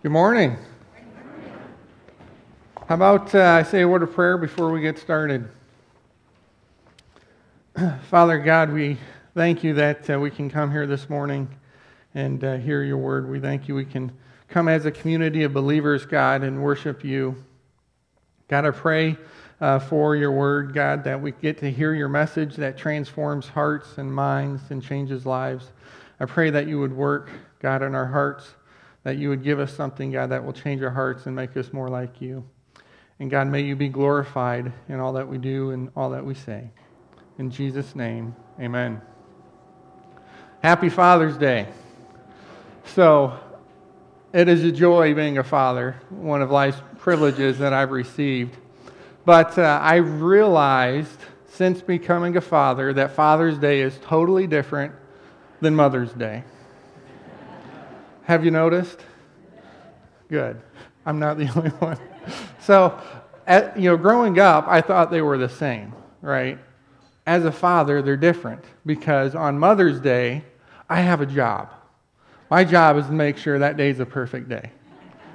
Good 0.00 0.12
morning. 0.12 0.56
How 2.88 2.94
about 2.94 3.34
uh, 3.34 3.42
I 3.42 3.64
say 3.64 3.80
a 3.80 3.88
word 3.88 4.04
of 4.04 4.12
prayer 4.12 4.38
before 4.38 4.70
we 4.70 4.80
get 4.80 4.96
started? 4.96 5.48
Father 8.08 8.38
God, 8.38 8.72
we 8.72 8.96
thank 9.34 9.64
you 9.64 9.74
that 9.74 10.08
uh, 10.08 10.20
we 10.20 10.30
can 10.30 10.48
come 10.48 10.70
here 10.70 10.86
this 10.86 11.10
morning 11.10 11.48
and 12.14 12.44
uh, 12.44 12.58
hear 12.58 12.84
your 12.84 12.96
word. 12.96 13.28
We 13.28 13.40
thank 13.40 13.66
you 13.66 13.74
we 13.74 13.84
can 13.84 14.12
come 14.46 14.68
as 14.68 14.86
a 14.86 14.92
community 14.92 15.42
of 15.42 15.52
believers, 15.52 16.06
God, 16.06 16.44
and 16.44 16.62
worship 16.62 17.02
you. 17.02 17.34
God, 18.46 18.66
I 18.66 18.70
pray 18.70 19.16
uh, 19.60 19.80
for 19.80 20.14
your 20.14 20.30
word, 20.30 20.74
God, 20.74 21.02
that 21.02 21.20
we 21.20 21.32
get 21.32 21.58
to 21.58 21.72
hear 21.72 21.92
your 21.92 22.08
message 22.08 22.54
that 22.54 22.78
transforms 22.78 23.48
hearts 23.48 23.98
and 23.98 24.14
minds 24.14 24.62
and 24.70 24.80
changes 24.80 25.26
lives. 25.26 25.72
I 26.20 26.26
pray 26.26 26.50
that 26.50 26.68
you 26.68 26.78
would 26.78 26.92
work, 26.92 27.30
God, 27.58 27.82
in 27.82 27.96
our 27.96 28.06
hearts 28.06 28.54
that 29.04 29.16
you 29.16 29.28
would 29.28 29.42
give 29.42 29.60
us 29.60 29.74
something, 29.74 30.12
God, 30.12 30.30
that 30.30 30.44
will 30.44 30.52
change 30.52 30.82
our 30.82 30.90
hearts 30.90 31.26
and 31.26 31.34
make 31.34 31.56
us 31.56 31.72
more 31.72 31.88
like 31.88 32.20
you. 32.20 32.44
And 33.20 33.30
God, 33.30 33.48
may 33.48 33.62
you 33.62 33.74
be 33.74 33.88
glorified 33.88 34.72
in 34.88 35.00
all 35.00 35.14
that 35.14 35.28
we 35.28 35.38
do 35.38 35.70
and 35.70 35.90
all 35.96 36.10
that 36.10 36.24
we 36.24 36.34
say. 36.34 36.70
In 37.38 37.50
Jesus' 37.50 37.94
name, 37.94 38.34
amen. 38.60 39.00
Happy 40.62 40.88
Father's 40.88 41.36
Day. 41.36 41.68
So, 42.84 43.38
it 44.32 44.48
is 44.48 44.62
a 44.64 44.72
joy 44.72 45.14
being 45.14 45.38
a 45.38 45.44
father, 45.44 45.96
one 46.10 46.42
of 46.42 46.50
life's 46.50 46.82
privileges 46.98 47.58
that 47.58 47.72
I've 47.72 47.92
received. 47.92 48.56
But 49.24 49.58
uh, 49.58 49.80
I 49.82 49.96
realized 49.96 51.18
since 51.46 51.80
becoming 51.80 52.36
a 52.36 52.40
father 52.40 52.92
that 52.92 53.12
Father's 53.12 53.58
Day 53.58 53.80
is 53.80 53.98
totally 54.02 54.46
different 54.46 54.92
than 55.60 55.74
Mother's 55.74 56.12
Day. 56.12 56.44
Have 58.28 58.44
you 58.44 58.50
noticed? 58.50 59.00
Good. 60.28 60.60
I'm 61.06 61.18
not 61.18 61.38
the 61.38 61.48
only 61.56 61.70
one. 61.70 61.96
So, 62.60 63.00
at, 63.46 63.74
you 63.74 63.88
know, 63.88 63.96
growing 63.96 64.38
up, 64.38 64.66
I 64.68 64.82
thought 64.82 65.10
they 65.10 65.22
were 65.22 65.38
the 65.38 65.48
same, 65.48 65.94
right? 66.20 66.58
As 67.26 67.46
a 67.46 67.50
father, 67.50 68.02
they're 68.02 68.18
different 68.18 68.62
because 68.84 69.34
on 69.34 69.58
Mother's 69.58 69.98
Day, 69.98 70.44
I 70.90 71.00
have 71.00 71.22
a 71.22 71.26
job. 71.26 71.72
My 72.50 72.64
job 72.64 72.98
is 72.98 73.06
to 73.06 73.12
make 73.12 73.38
sure 73.38 73.58
that 73.60 73.78
day's 73.78 73.98
a 73.98 74.04
perfect 74.04 74.50
day, 74.50 74.72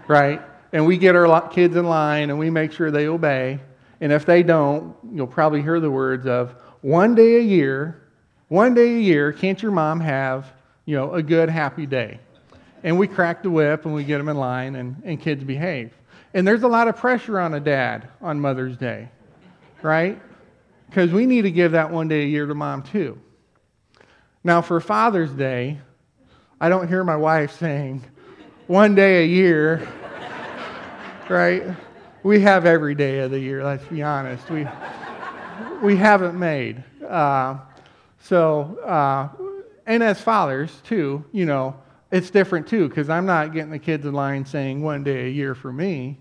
right? 0.08 0.40
And 0.72 0.86
we 0.86 0.96
get 1.00 1.16
our 1.16 1.50
kids 1.50 1.76
in 1.76 1.86
line 1.88 2.30
and 2.30 2.38
we 2.38 2.52
make 2.52 2.72
sure 2.72 2.92
they 2.92 3.08
obey. 3.08 3.60
And 4.02 4.12
if 4.12 4.24
they 4.24 4.44
don't, 4.44 4.96
you'll 5.12 5.26
probably 5.26 5.64
hear 5.64 5.80
the 5.80 5.90
words 5.90 6.28
of 6.28 6.54
one 6.82 7.16
day 7.16 7.38
a 7.38 7.42
year, 7.42 8.04
one 8.50 8.76
day 8.76 8.98
a 8.98 9.00
year, 9.00 9.34
can't 9.34 9.60
your 9.64 9.72
mom 9.72 10.00
have, 10.00 10.54
you 10.86 10.96
know, 10.96 11.14
a 11.14 11.24
good, 11.24 11.50
happy 11.50 11.88
day? 11.88 12.20
And 12.84 12.98
we 13.00 13.08
crack 13.08 13.44
the 13.44 13.50
whip 13.50 13.86
and 13.86 13.94
we 13.94 14.04
get 14.04 14.18
them 14.18 14.30
in 14.30 14.38
line 14.38 14.76
and, 14.76 15.02
and 15.06 15.20
kids 15.20 15.44
behave. 15.44 15.94
And 16.34 16.48
there's 16.48 16.64
a 16.64 16.68
lot 16.68 16.88
of 16.88 16.98
pressure 16.98 17.40
on 17.40 17.54
a 17.54 17.60
dad 17.60 18.08
on 18.22 18.40
Mother's 18.40 18.76
Day, 18.78 19.10
right? 19.82 20.22
Because 20.90 21.12
we 21.12 21.26
need 21.26 21.44
to 21.44 21.52
give 21.52 21.72
that 21.72 21.92
one 21.92 22.08
day 22.08 22.24
a 22.24 22.28
year 22.28 22.46
to 22.46 22.56
mom 22.56 22.84
too. 22.84 23.20
Now, 24.44 24.62
for 24.62 24.82
Father's 24.82 25.32
Day, 25.32 25.80
I 26.60 26.70
don't 26.70 26.88
hear 26.88 27.04
my 27.04 27.16
wife 27.16 27.58
saying, 27.58 28.04
one 28.68 28.96
day 28.96 29.24
a 29.24 29.28
year, 29.28 29.88
right? 31.30 31.64
We 32.24 32.42
have 32.42 32.66
every 32.66 32.96
day 32.96 33.20
of 33.20 33.32
the 33.32 33.40
year, 33.40 33.64
let's 33.64 33.86
be 33.86 34.02
honest. 34.02 34.50
We, 34.50 34.68
we 35.82 35.96
haven't 35.96 36.38
made. 36.38 36.84
Uh, 37.08 37.58
so, 38.20 38.80
uh, 38.80 39.30
and 39.86 40.02
as 40.02 40.22
fathers, 40.22 40.82
too, 40.86 41.24
you 41.32 41.46
know, 41.46 41.76
it's 42.14 42.30
different 42.30 42.68
too 42.68 42.88
because 42.88 43.10
I'm 43.10 43.26
not 43.26 43.54
getting 43.54 43.72
the 43.72 43.80
kids 43.80 44.06
in 44.06 44.14
line 44.14 44.46
saying 44.46 44.84
one 44.84 45.04
day 45.04 45.26
a 45.26 45.30
year 45.30 45.56
for 45.56 45.74
me. 45.74 46.20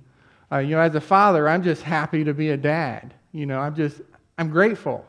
Uh, 0.51 0.59
you 0.59 0.71
know, 0.71 0.81
as 0.81 0.95
a 0.95 1.01
father, 1.03 1.47
I'm 1.47 1.62
just 1.62 1.83
happy 1.83 2.25
to 2.25 2.33
be 2.33 2.48
a 2.48 2.57
dad. 2.57 3.12
You 3.33 3.45
know, 3.45 3.61
I'm 3.61 3.77
just, 3.77 4.01
I'm 4.39 4.48
grateful. 4.48 5.05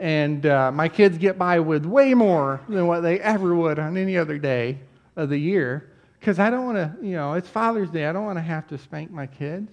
And 0.00 0.44
uh, 0.44 0.72
my 0.72 0.88
kids 0.88 1.18
get 1.18 1.38
by 1.38 1.60
with 1.60 1.86
way 1.86 2.14
more 2.14 2.60
than 2.68 2.88
what 2.88 3.02
they 3.02 3.20
ever 3.20 3.54
would 3.54 3.78
on 3.78 3.96
any 3.96 4.18
other 4.18 4.38
day 4.38 4.80
of 5.14 5.28
the 5.28 5.38
year 5.38 5.92
because 6.18 6.40
I 6.40 6.50
don't 6.50 6.64
want 6.64 6.78
to, 6.78 7.06
you 7.06 7.14
know, 7.14 7.34
it's 7.34 7.48
Father's 7.48 7.90
Day. 7.90 8.06
I 8.06 8.12
don't 8.12 8.24
want 8.24 8.38
to 8.38 8.42
have 8.42 8.66
to 8.68 8.78
spank 8.78 9.12
my 9.12 9.28
kids. 9.28 9.72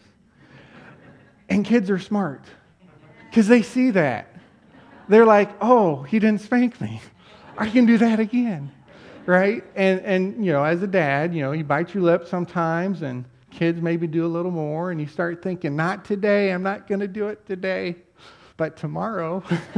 And 1.49 1.65
kids 1.65 1.89
are 1.89 1.99
smart 1.99 2.43
because 3.31 3.47
they 3.47 3.63
see 3.63 3.89
that. 3.91 4.35
They're 5.09 5.25
like, 5.25 5.49
oh, 5.59 6.03
he 6.03 6.19
didn't 6.19 6.41
spank 6.41 6.79
me. 6.79 7.01
I 7.57 7.67
can 7.67 7.87
do 7.87 7.97
that 7.97 8.19
again 8.19 8.71
right? 9.25 9.63
And, 9.75 10.01
and, 10.01 10.45
you 10.45 10.51
know, 10.51 10.63
as 10.63 10.81
a 10.83 10.87
dad, 10.87 11.33
you 11.33 11.41
know, 11.41 11.51
you 11.51 11.63
bite 11.63 11.93
your 11.93 12.03
lip 12.03 12.27
sometimes, 12.27 13.01
and 13.01 13.25
kids 13.51 13.81
maybe 13.81 14.07
do 14.07 14.25
a 14.25 14.27
little 14.27 14.51
more, 14.51 14.91
and 14.91 14.99
you 14.99 15.07
start 15.07 15.41
thinking, 15.41 15.75
not 15.75 16.05
today, 16.05 16.51
I'm 16.51 16.63
not 16.63 16.87
going 16.87 16.99
to 16.99 17.07
do 17.07 17.27
it 17.27 17.45
today, 17.45 17.95
but 18.57 18.77
tomorrow, 18.77 19.43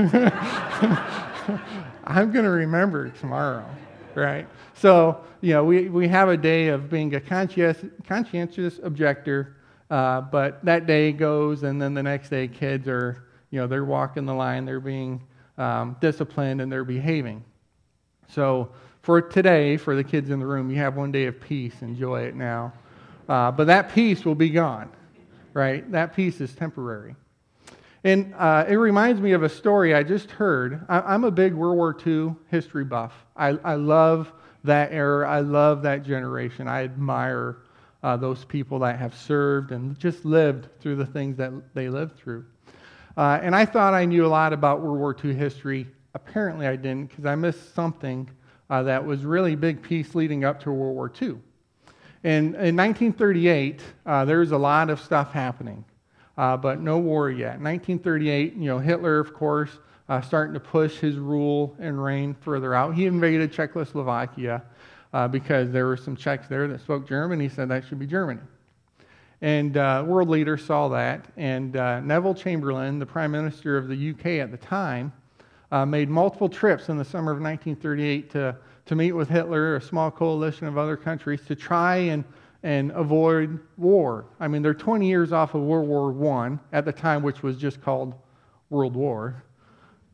I'm 2.03 2.31
going 2.31 2.45
to 2.45 2.51
remember 2.51 3.09
tomorrow, 3.09 3.65
right? 4.15 4.47
So, 4.73 5.21
you 5.41 5.53
know, 5.53 5.63
we, 5.63 5.89
we 5.89 6.07
have 6.07 6.29
a 6.29 6.37
day 6.37 6.67
of 6.67 6.89
being 6.89 7.15
a 7.15 7.21
conscientious, 7.21 7.85
conscientious 8.07 8.79
objector, 8.83 9.55
uh, 9.89 10.21
but 10.21 10.63
that 10.65 10.85
day 10.85 11.11
goes, 11.13 11.63
and 11.63 11.81
then 11.81 11.93
the 11.93 12.03
next 12.03 12.29
day, 12.29 12.47
kids 12.47 12.87
are, 12.87 13.23
you 13.51 13.59
know, 13.59 13.67
they're 13.67 13.85
walking 13.85 14.25
the 14.25 14.33
line, 14.33 14.65
they're 14.65 14.79
being 14.79 15.23
um, 15.57 15.95
disciplined, 16.01 16.61
and 16.61 16.71
they're 16.71 16.83
behaving. 16.83 17.43
So, 18.27 18.69
for 19.07 19.21
today, 19.21 19.77
for 19.77 19.95
the 19.95 20.03
kids 20.03 20.31
in 20.31 20.37
the 20.37 20.45
room, 20.45 20.69
you 20.69 20.75
have 20.75 20.97
one 20.97 21.13
day 21.13 21.27
of 21.27 21.39
peace. 21.39 21.81
Enjoy 21.81 22.23
it 22.23 22.35
now. 22.35 22.73
Uh, 23.29 23.49
but 23.49 23.67
that 23.67 23.93
peace 23.93 24.25
will 24.25 24.35
be 24.35 24.49
gone, 24.49 24.89
right? 25.53 25.89
That 25.93 26.13
peace 26.13 26.41
is 26.41 26.53
temporary. 26.53 27.15
And 28.03 28.35
uh, 28.37 28.65
it 28.67 28.75
reminds 28.75 29.21
me 29.21 29.31
of 29.31 29.43
a 29.43 29.49
story 29.49 29.95
I 29.95 30.03
just 30.03 30.29
heard. 30.31 30.85
I, 30.89 31.15
am 31.15 31.23
a 31.23 31.31
big 31.31 31.53
World 31.53 31.77
War 31.77 31.95
II 32.05 32.35
history 32.51 32.83
buff. 32.83 33.13
I, 33.37 33.51
I, 33.63 33.75
love 33.75 34.33
that 34.65 34.91
era. 34.91 35.25
I 35.29 35.39
love 35.39 35.83
that 35.83 36.03
generation. 36.03 36.67
I 36.67 36.83
admire 36.83 37.59
uh, 38.03 38.17
those 38.17 38.43
people 38.43 38.79
that 38.79 38.99
have 38.99 39.15
served 39.15 39.71
and 39.71 39.97
just 39.97 40.25
lived 40.25 40.67
through 40.81 40.97
the 40.97 41.05
things 41.05 41.37
that 41.37 41.53
they 41.73 41.87
lived 41.87 42.17
through. 42.17 42.43
Uh, 43.15 43.39
and 43.41 43.55
I 43.55 43.63
thought 43.63 43.93
I 43.93 44.03
knew 44.03 44.25
a 44.25 44.27
lot 44.27 44.51
about 44.51 44.81
World 44.81 44.99
War 44.99 45.15
II 45.23 45.33
history. 45.33 45.87
Apparently, 46.13 46.67
I 46.67 46.75
didn't 46.75 47.07
because 47.07 47.25
I 47.25 47.35
missed 47.35 47.73
something 47.73 48.29
uh, 48.69 48.83
that 48.83 49.05
was 49.05 49.23
really 49.23 49.55
big 49.55 49.81
piece 49.81 50.15
leading 50.15 50.43
up 50.43 50.61
to 50.63 50.71
World 50.71 50.95
War 50.95 51.11
II. 51.21 51.37
And 52.23 52.55
in 52.55 52.75
1938, 52.75 53.81
uh, 54.05 54.25
there 54.25 54.39
was 54.39 54.51
a 54.51 54.57
lot 54.57 54.89
of 54.89 54.99
stuff 54.99 55.31
happening, 55.31 55.85
uh, 56.37 56.57
but 56.57 56.81
no 56.81 56.97
war 56.97 57.29
yet. 57.29 57.59
1938, 57.61 58.55
you 58.55 58.65
know, 58.65 58.79
Hitler, 58.79 59.19
of 59.19 59.33
course, 59.33 59.79
uh, 60.09 60.21
starting 60.21 60.53
to 60.53 60.59
push 60.59 60.97
his 60.97 61.17
rule 61.17 61.75
and 61.79 62.03
reign 62.03 62.35
further 62.41 62.73
out. 62.73 62.95
He 62.95 63.05
invaded 63.05 63.51
Czechoslovakia 63.51 64.63
uh, 65.13 65.27
because 65.27 65.71
there 65.71 65.85
were 65.85 65.97
some 65.97 66.15
Czechs 66.15 66.47
there 66.47 66.67
that 66.67 66.81
spoke 66.81 67.07
German. 67.07 67.39
He 67.39 67.49
said 67.49 67.69
that 67.69 67.85
should 67.85 67.99
be 67.99 68.07
Germany. 68.07 68.41
And 69.41 69.77
uh, 69.77 70.03
world 70.07 70.29
leaders 70.29 70.65
saw 70.65 70.87
that, 70.89 71.27
and 71.37 71.73
Neville 71.73 72.33
Chamberlain, 72.33 72.97
the 72.97 73.05
prime 73.05 73.31
minister 73.31 73.77
of 73.77 73.87
the 73.87 74.09
UK 74.09 74.25
at 74.41 74.49
the 74.49 74.57
time, 74.57 75.13
uh, 75.71 75.85
made 75.85 76.09
multiple 76.09 76.49
trips 76.49 76.89
in 76.89 76.97
the 76.97 77.05
summer 77.05 77.31
of 77.31 77.41
1938 77.41 78.29
to, 78.31 78.55
to 78.85 78.95
meet 78.95 79.11
with 79.11 79.29
Hitler, 79.29 79.75
a 79.75 79.81
small 79.81 80.09
coalition 80.09 80.67
of 80.67 80.77
other 80.77 80.95
countries, 80.95 81.41
to 81.47 81.55
try 81.55 81.97
and, 81.97 82.23
and 82.63 82.91
avoid 82.91 83.59
war. 83.77 84.25
I 84.39 84.47
mean, 84.47 84.61
they're 84.61 84.73
20 84.73 85.07
years 85.07 85.31
off 85.31 85.55
of 85.55 85.61
World 85.61 85.87
War 85.87 86.33
I 86.39 86.57
at 86.71 86.85
the 86.85 86.93
time, 86.93 87.23
which 87.23 87.43
was 87.43 87.57
just 87.57 87.81
called 87.81 88.15
World 88.69 88.95
War. 88.95 89.43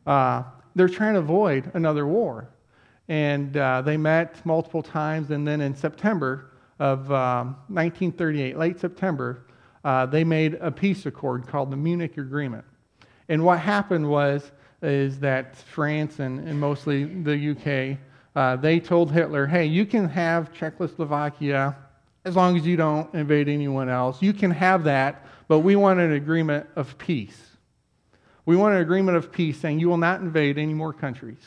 Uh, 0.06 0.42
they're 0.74 0.88
trying 0.88 1.14
to 1.14 1.20
avoid 1.20 1.70
another 1.74 2.06
war. 2.06 2.48
And 3.08 3.56
uh, 3.56 3.82
they 3.82 3.96
met 3.96 4.44
multiple 4.46 4.82
times, 4.82 5.30
and 5.30 5.46
then 5.46 5.60
in 5.60 5.74
September 5.74 6.50
of 6.78 7.10
um, 7.12 7.56
1938, 7.68 8.56
late 8.56 8.80
September, 8.80 9.46
uh, 9.84 10.06
they 10.06 10.24
made 10.24 10.54
a 10.54 10.70
peace 10.70 11.04
accord 11.06 11.46
called 11.46 11.70
the 11.70 11.76
Munich 11.76 12.16
Agreement. 12.16 12.64
And 13.28 13.44
what 13.44 13.58
happened 13.58 14.08
was 14.08 14.52
is 14.82 15.18
that 15.20 15.56
France 15.56 16.18
and, 16.18 16.46
and 16.48 16.58
mostly 16.58 17.04
the 17.04 17.50
UK, 17.50 17.98
uh, 18.36 18.56
they 18.56 18.80
told 18.80 19.12
Hitler, 19.12 19.46
hey, 19.46 19.64
you 19.64 19.86
can 19.86 20.08
have 20.08 20.52
Czechoslovakia 20.52 21.76
as 22.24 22.36
long 22.36 22.56
as 22.56 22.66
you 22.66 22.76
don't 22.76 23.12
invade 23.14 23.48
anyone 23.48 23.88
else. 23.88 24.22
You 24.22 24.32
can 24.32 24.50
have 24.50 24.84
that, 24.84 25.26
but 25.46 25.60
we 25.60 25.76
want 25.76 26.00
an 26.00 26.12
agreement 26.12 26.66
of 26.74 26.96
peace. 26.98 27.38
We 28.46 28.56
want 28.56 28.74
an 28.74 28.80
agreement 28.80 29.16
of 29.16 29.32
peace 29.32 29.58
saying 29.58 29.80
you 29.80 29.88
will 29.88 29.96
not 29.96 30.20
invade 30.20 30.58
any 30.58 30.74
more 30.74 30.92
countries. 30.92 31.38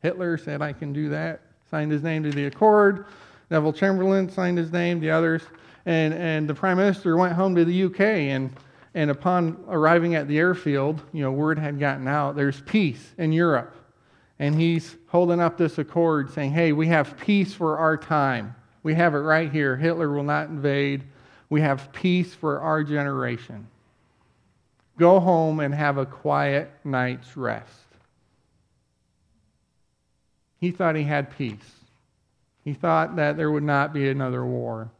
Hitler 0.00 0.36
said, 0.36 0.60
I 0.60 0.72
can 0.72 0.92
do 0.92 1.08
that, 1.10 1.40
signed 1.70 1.90
his 1.90 2.02
name 2.02 2.22
to 2.24 2.30
the 2.30 2.46
accord. 2.46 3.06
Neville 3.50 3.72
Chamberlain 3.72 4.30
signed 4.30 4.58
his 4.58 4.72
name, 4.72 5.00
the 5.00 5.10
others. 5.10 5.42
And, 5.86 6.14
and 6.14 6.48
the 6.48 6.54
prime 6.54 6.78
minister 6.78 7.16
went 7.16 7.34
home 7.34 7.54
to 7.54 7.64
the 7.64 7.84
UK 7.84 8.00
and 8.00 8.50
and 8.94 9.10
upon 9.10 9.64
arriving 9.68 10.14
at 10.14 10.28
the 10.28 10.38
airfield, 10.38 11.02
you 11.12 11.22
know, 11.22 11.32
word 11.32 11.58
had 11.58 11.80
gotten 11.80 12.06
out 12.06 12.36
there's 12.36 12.60
peace 12.62 13.12
in 13.18 13.32
Europe. 13.32 13.74
And 14.38 14.54
he's 14.54 14.96
holding 15.08 15.40
up 15.40 15.56
this 15.56 15.78
accord 15.78 16.32
saying, 16.32 16.52
hey, 16.52 16.72
we 16.72 16.88
have 16.88 17.16
peace 17.18 17.54
for 17.54 17.78
our 17.78 17.96
time. 17.96 18.54
We 18.82 18.94
have 18.94 19.14
it 19.14 19.18
right 19.18 19.50
here. 19.50 19.76
Hitler 19.76 20.10
will 20.10 20.24
not 20.24 20.48
invade. 20.48 21.04
We 21.48 21.60
have 21.60 21.92
peace 21.92 22.34
for 22.34 22.60
our 22.60 22.82
generation. 22.82 23.66
Go 24.98 25.18
home 25.20 25.60
and 25.60 25.74
have 25.74 25.98
a 25.98 26.06
quiet 26.06 26.70
night's 26.84 27.36
rest. 27.36 27.70
He 30.60 30.70
thought 30.70 30.96
he 30.96 31.04
had 31.04 31.36
peace. 31.36 31.70
He 32.64 32.74
thought 32.74 33.16
that 33.16 33.36
there 33.36 33.50
would 33.50 33.62
not 33.62 33.92
be 33.92 34.08
another 34.08 34.44
war. 34.44 34.90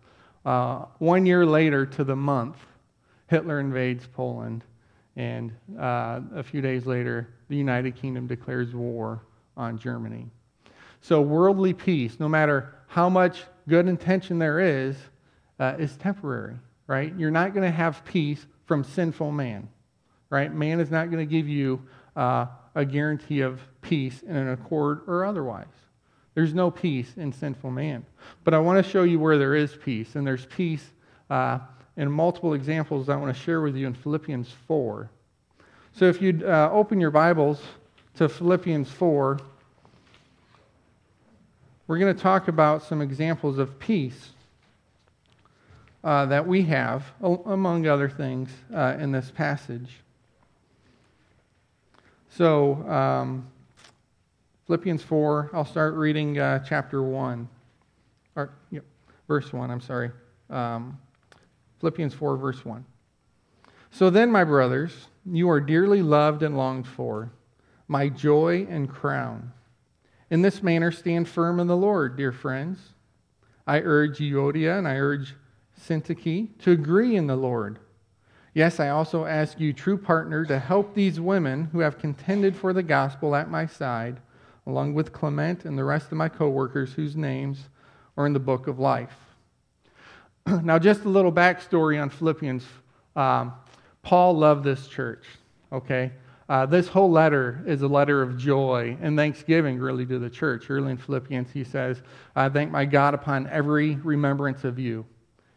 Uh, 0.44 0.85
one 0.99 1.26
year 1.26 1.46
later, 1.46 1.87
to 1.87 2.05
the 2.05 2.17
month, 2.17 2.56
Hitler 3.26 3.60
invades 3.60 4.06
Poland, 4.06 4.64
and 5.16 5.52
uh, 5.78 6.20
a 6.34 6.42
few 6.42 6.60
days 6.60 6.86
later, 6.86 7.28
the 7.48 7.56
United 7.56 7.96
Kingdom 7.96 8.26
declares 8.26 8.74
war 8.74 9.22
on 9.56 9.78
Germany. 9.78 10.26
So, 11.00 11.20
worldly 11.20 11.72
peace, 11.72 12.18
no 12.18 12.28
matter 12.28 12.74
how 12.86 13.08
much 13.08 13.44
good 13.68 13.88
intention 13.88 14.38
there 14.38 14.60
is, 14.60 14.96
uh, 15.58 15.74
is 15.78 15.96
temporary, 15.96 16.56
right? 16.86 17.12
You're 17.16 17.30
not 17.30 17.54
going 17.54 17.64
to 17.64 17.76
have 17.76 18.04
peace 18.04 18.46
from 18.66 18.84
sinful 18.84 19.30
man, 19.30 19.68
right? 20.30 20.52
Man 20.52 20.80
is 20.80 20.90
not 20.90 21.10
going 21.10 21.26
to 21.26 21.30
give 21.30 21.48
you 21.48 21.82
uh, 22.16 22.46
a 22.74 22.84
guarantee 22.84 23.40
of 23.40 23.60
peace 23.82 24.22
in 24.22 24.34
an 24.34 24.48
accord 24.50 25.02
or 25.06 25.24
otherwise. 25.24 25.66
There's 26.34 26.54
no 26.54 26.70
peace 26.70 27.12
in 27.16 27.32
sinful 27.32 27.70
man. 27.70 28.04
But 28.42 28.54
I 28.54 28.58
want 28.58 28.84
to 28.84 28.90
show 28.90 29.04
you 29.04 29.20
where 29.20 29.38
there 29.38 29.54
is 29.54 29.76
peace, 29.76 30.16
and 30.16 30.26
there's 30.26 30.46
peace 30.46 30.84
uh, 31.30 31.60
in 31.96 32.11
multiple 32.11 32.55
examples 32.55 33.08
I 33.08 33.17
want 33.17 33.35
to 33.35 33.43
share 33.43 33.61
with 33.61 33.76
you 33.76 33.87
in 33.87 33.94
Philippians 33.94 34.49
4. 34.67 35.08
So 35.93 36.06
if 36.06 36.20
you'd 36.20 36.43
uh, 36.43 36.70
open 36.73 37.00
your 37.00 37.11
Bibles 37.11 37.62
to 38.17 38.29
Philippians 38.29 38.91
4, 38.91 39.38
we're 41.87 41.99
going 41.99 42.14
to 42.14 42.20
talk 42.20 42.49
about 42.49 42.82
some 42.82 43.00
examples 43.00 43.58
of 43.58 43.79
peace 43.79 44.31
uh, 46.02 46.26
that 46.26 46.46
we 46.46 46.62
have, 46.62 47.05
among 47.23 47.87
other 47.87 48.08
things, 48.08 48.50
uh, 48.75 48.96
in 48.99 49.12
this 49.12 49.31
passage. 49.31 50.00
So, 52.31 52.75
um, 52.88 53.46
Philippians 54.67 55.02
4, 55.02 55.50
I'll 55.52 55.64
start 55.64 55.94
reading 55.94 56.38
uh, 56.38 56.58
chapter 56.61 57.02
1, 57.02 57.49
or 58.35 58.50
yep, 58.70 58.85
verse 59.29 59.52
1, 59.52 59.70
I'm 59.70 59.81
sorry. 59.81 60.11
Um, 60.50 60.99
Philippians 61.84 62.14
4, 62.14 62.38
verse 62.38 62.64
1. 62.64 62.82
So 63.90 64.08
then, 64.08 64.31
my 64.31 64.42
brothers, 64.42 65.08
you 65.31 65.50
are 65.50 65.60
dearly 65.60 66.00
loved 66.00 66.42
and 66.42 66.56
longed 66.56 66.86
for, 66.86 67.31
my 67.88 68.08
joy 68.08 68.66
and 68.70 68.88
crown. 68.88 69.52
In 70.31 70.40
this 70.40 70.62
manner, 70.62 70.90
stand 70.90 71.28
firm 71.28 71.60
in 71.60 71.66
the 71.66 71.76
Lord, 71.76 72.16
dear 72.16 72.32
friends. 72.32 72.94
I 73.66 73.81
urge 73.81 74.16
Euodia 74.16 74.78
and 74.78 74.88
I 74.88 74.94
urge 74.94 75.34
Syntyche 75.78 76.58
to 76.60 76.70
agree 76.70 77.16
in 77.16 77.26
the 77.26 77.36
Lord. 77.36 77.78
Yes, 78.54 78.81
I 78.81 78.88
also 78.88 79.26
ask 79.26 79.60
you, 79.60 79.75
true 79.75 79.98
partner, 79.98 80.46
to 80.46 80.58
help 80.58 80.94
these 80.94 81.20
women 81.20 81.69
who 81.70 81.81
have 81.81 81.98
contended 81.98 82.56
for 82.56 82.72
the 82.72 82.82
gospel 82.82 83.36
at 83.36 83.50
my 83.50 83.66
side 83.66 84.22
along 84.66 84.94
with 84.94 85.12
Clement 85.12 85.66
and 85.66 85.76
the 85.76 85.84
rest 85.84 86.06
of 86.06 86.16
my 86.16 86.31
coworkers 86.31 86.94
whose 86.94 87.14
names 87.14 87.69
are 88.16 88.25
in 88.25 88.32
the 88.32 88.40
book 88.40 88.69
of 88.69 88.78
life. 88.78 89.23
now, 90.62 90.79
just 90.79 91.05
a 91.05 91.08
little 91.08 91.32
backstory 91.32 92.00
on 92.00 92.11
Philippians. 92.11 92.64
Um, 93.17 93.55
Paul 94.02 94.37
loved 94.37 94.64
this 94.64 94.87
church, 94.87 95.25
okay? 95.73 96.12
Uh, 96.49 96.67
this 96.67 96.87
whole 96.88 97.11
letter 97.11 97.64
is 97.67 97.81
a 97.81 97.88
letter 97.88 98.20
of 98.20 98.37
joy 98.37 98.99
and 99.00 99.17
thanksgiving, 99.17 99.79
really, 99.79 100.05
to 100.05 100.19
the 100.19 100.29
church. 100.29 100.69
Early 100.69 100.91
in 100.91 100.99
Philippians, 100.99 101.50
he 101.50 101.64
says, 101.64 102.02
I 102.37 102.50
thank 102.50 102.70
my 102.70 102.85
God 102.85 103.14
upon 103.14 103.46
every 103.46 103.94
remembrance 103.96 104.64
of 104.64 104.79
you. 104.79 105.06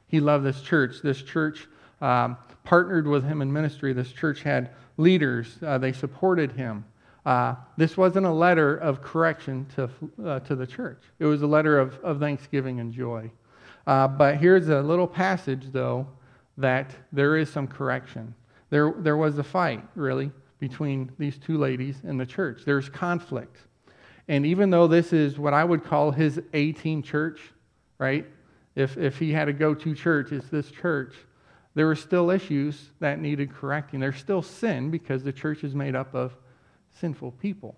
He 0.08 0.22
loved 0.22 0.46
this 0.46 0.62
church. 0.62 1.02
This 1.04 1.22
church 1.22 1.68
um, 2.00 2.38
partnered 2.64 3.08
with 3.08 3.26
him 3.26 3.42
in 3.42 3.52
ministry. 3.52 3.92
This 3.92 4.14
church 4.14 4.42
had 4.42 4.70
leaders, 4.96 5.58
uh, 5.66 5.78
they 5.78 5.92
supported 5.92 6.54
him. 6.54 6.86
Uh, 7.26 7.56
this 7.76 7.98
wasn't 7.98 8.26
a 8.26 8.32
letter 8.32 8.78
of 8.78 9.02
correction 9.02 9.66
to, 9.76 9.90
uh, 10.26 10.40
to 10.40 10.56
the 10.56 10.66
church, 10.66 11.02
it 11.20 11.26
was 11.26 11.42
a 11.42 11.48
letter 11.48 11.78
of, 11.78 12.00
of 12.00 12.20
thanksgiving 12.22 12.80
and 12.80 12.94
joy. 12.94 13.30
Uh, 13.88 14.08
but 14.08 14.36
here's 14.38 14.68
a 14.68 14.82
little 14.82 15.08
passage, 15.08 15.72
though, 15.72 16.06
that 16.58 16.92
there 17.12 17.38
is 17.38 17.50
some 17.50 17.68
correction. 17.68 18.36
There, 18.70 18.94
there 18.98 19.16
was 19.18 19.40
a 19.40 19.44
fight, 19.44 19.84
really, 19.96 20.30
between 20.60 21.12
these 21.18 21.38
two 21.38 21.58
ladies 21.58 22.02
in 22.04 22.18
the 22.18 22.26
church. 22.26 22.64
There's 22.66 22.90
conflict. 22.90 23.58
And 24.28 24.46
even 24.46 24.70
though 24.70 24.88
this 24.88 25.14
is 25.14 25.40
what 25.40 25.54
I 25.54 25.64
would 25.64 25.86
call 25.86 26.12
his 26.12 26.42
A 26.54 26.74
team 26.74 27.02
church, 27.02 27.40
right? 27.98 28.28
If, 28.76 28.98
if 28.98 29.18
he 29.18 29.32
had 29.32 29.48
a 29.48 29.54
go 29.54 29.74
to 29.74 29.96
church, 29.96 30.34
it's 30.34 30.50
this 30.50 30.70
church. 30.70 31.16
There 31.74 31.86
were 31.86 31.96
still 31.96 32.30
issues 32.30 32.90
that 33.00 33.20
needed 33.20 33.54
correcting. 33.54 34.02
There's 34.02 34.18
still 34.18 34.42
sin 34.42 34.92
because 34.92 35.24
the 35.24 35.32
church 35.32 35.64
is 35.64 35.74
made 35.74 35.96
up 35.96 36.14
of 36.14 36.36
sinful 37.00 37.32
people. 37.34 37.78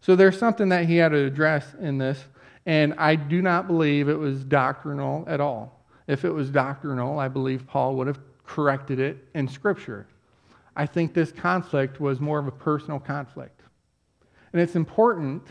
So 0.00 0.16
there's 0.16 0.38
something 0.38 0.70
that 0.70 0.86
he 0.86 0.96
had 0.96 1.10
to 1.10 1.24
address 1.24 1.74
in 1.80 1.98
this, 1.98 2.24
and 2.66 2.94
I 2.98 3.14
do 3.14 3.40
not 3.40 3.68
believe 3.68 4.08
it 4.08 4.18
was 4.18 4.44
doctrinal 4.44 5.24
at 5.28 5.40
all. 5.40 5.84
If 6.08 6.24
it 6.24 6.30
was 6.30 6.50
doctrinal, 6.50 7.18
I 7.18 7.28
believe 7.28 7.66
Paul 7.66 7.94
would 7.96 8.08
have 8.08 8.18
corrected 8.44 8.98
it 8.98 9.28
in 9.34 9.48
Scripture. 9.48 10.06
I 10.76 10.86
think 10.86 11.14
this 11.14 11.32
conflict 11.32 12.00
was 12.00 12.20
more 12.20 12.38
of 12.38 12.46
a 12.46 12.52
personal 12.52 13.00
conflict. 13.00 13.62
And 14.52 14.60
it's 14.60 14.76
important 14.76 15.42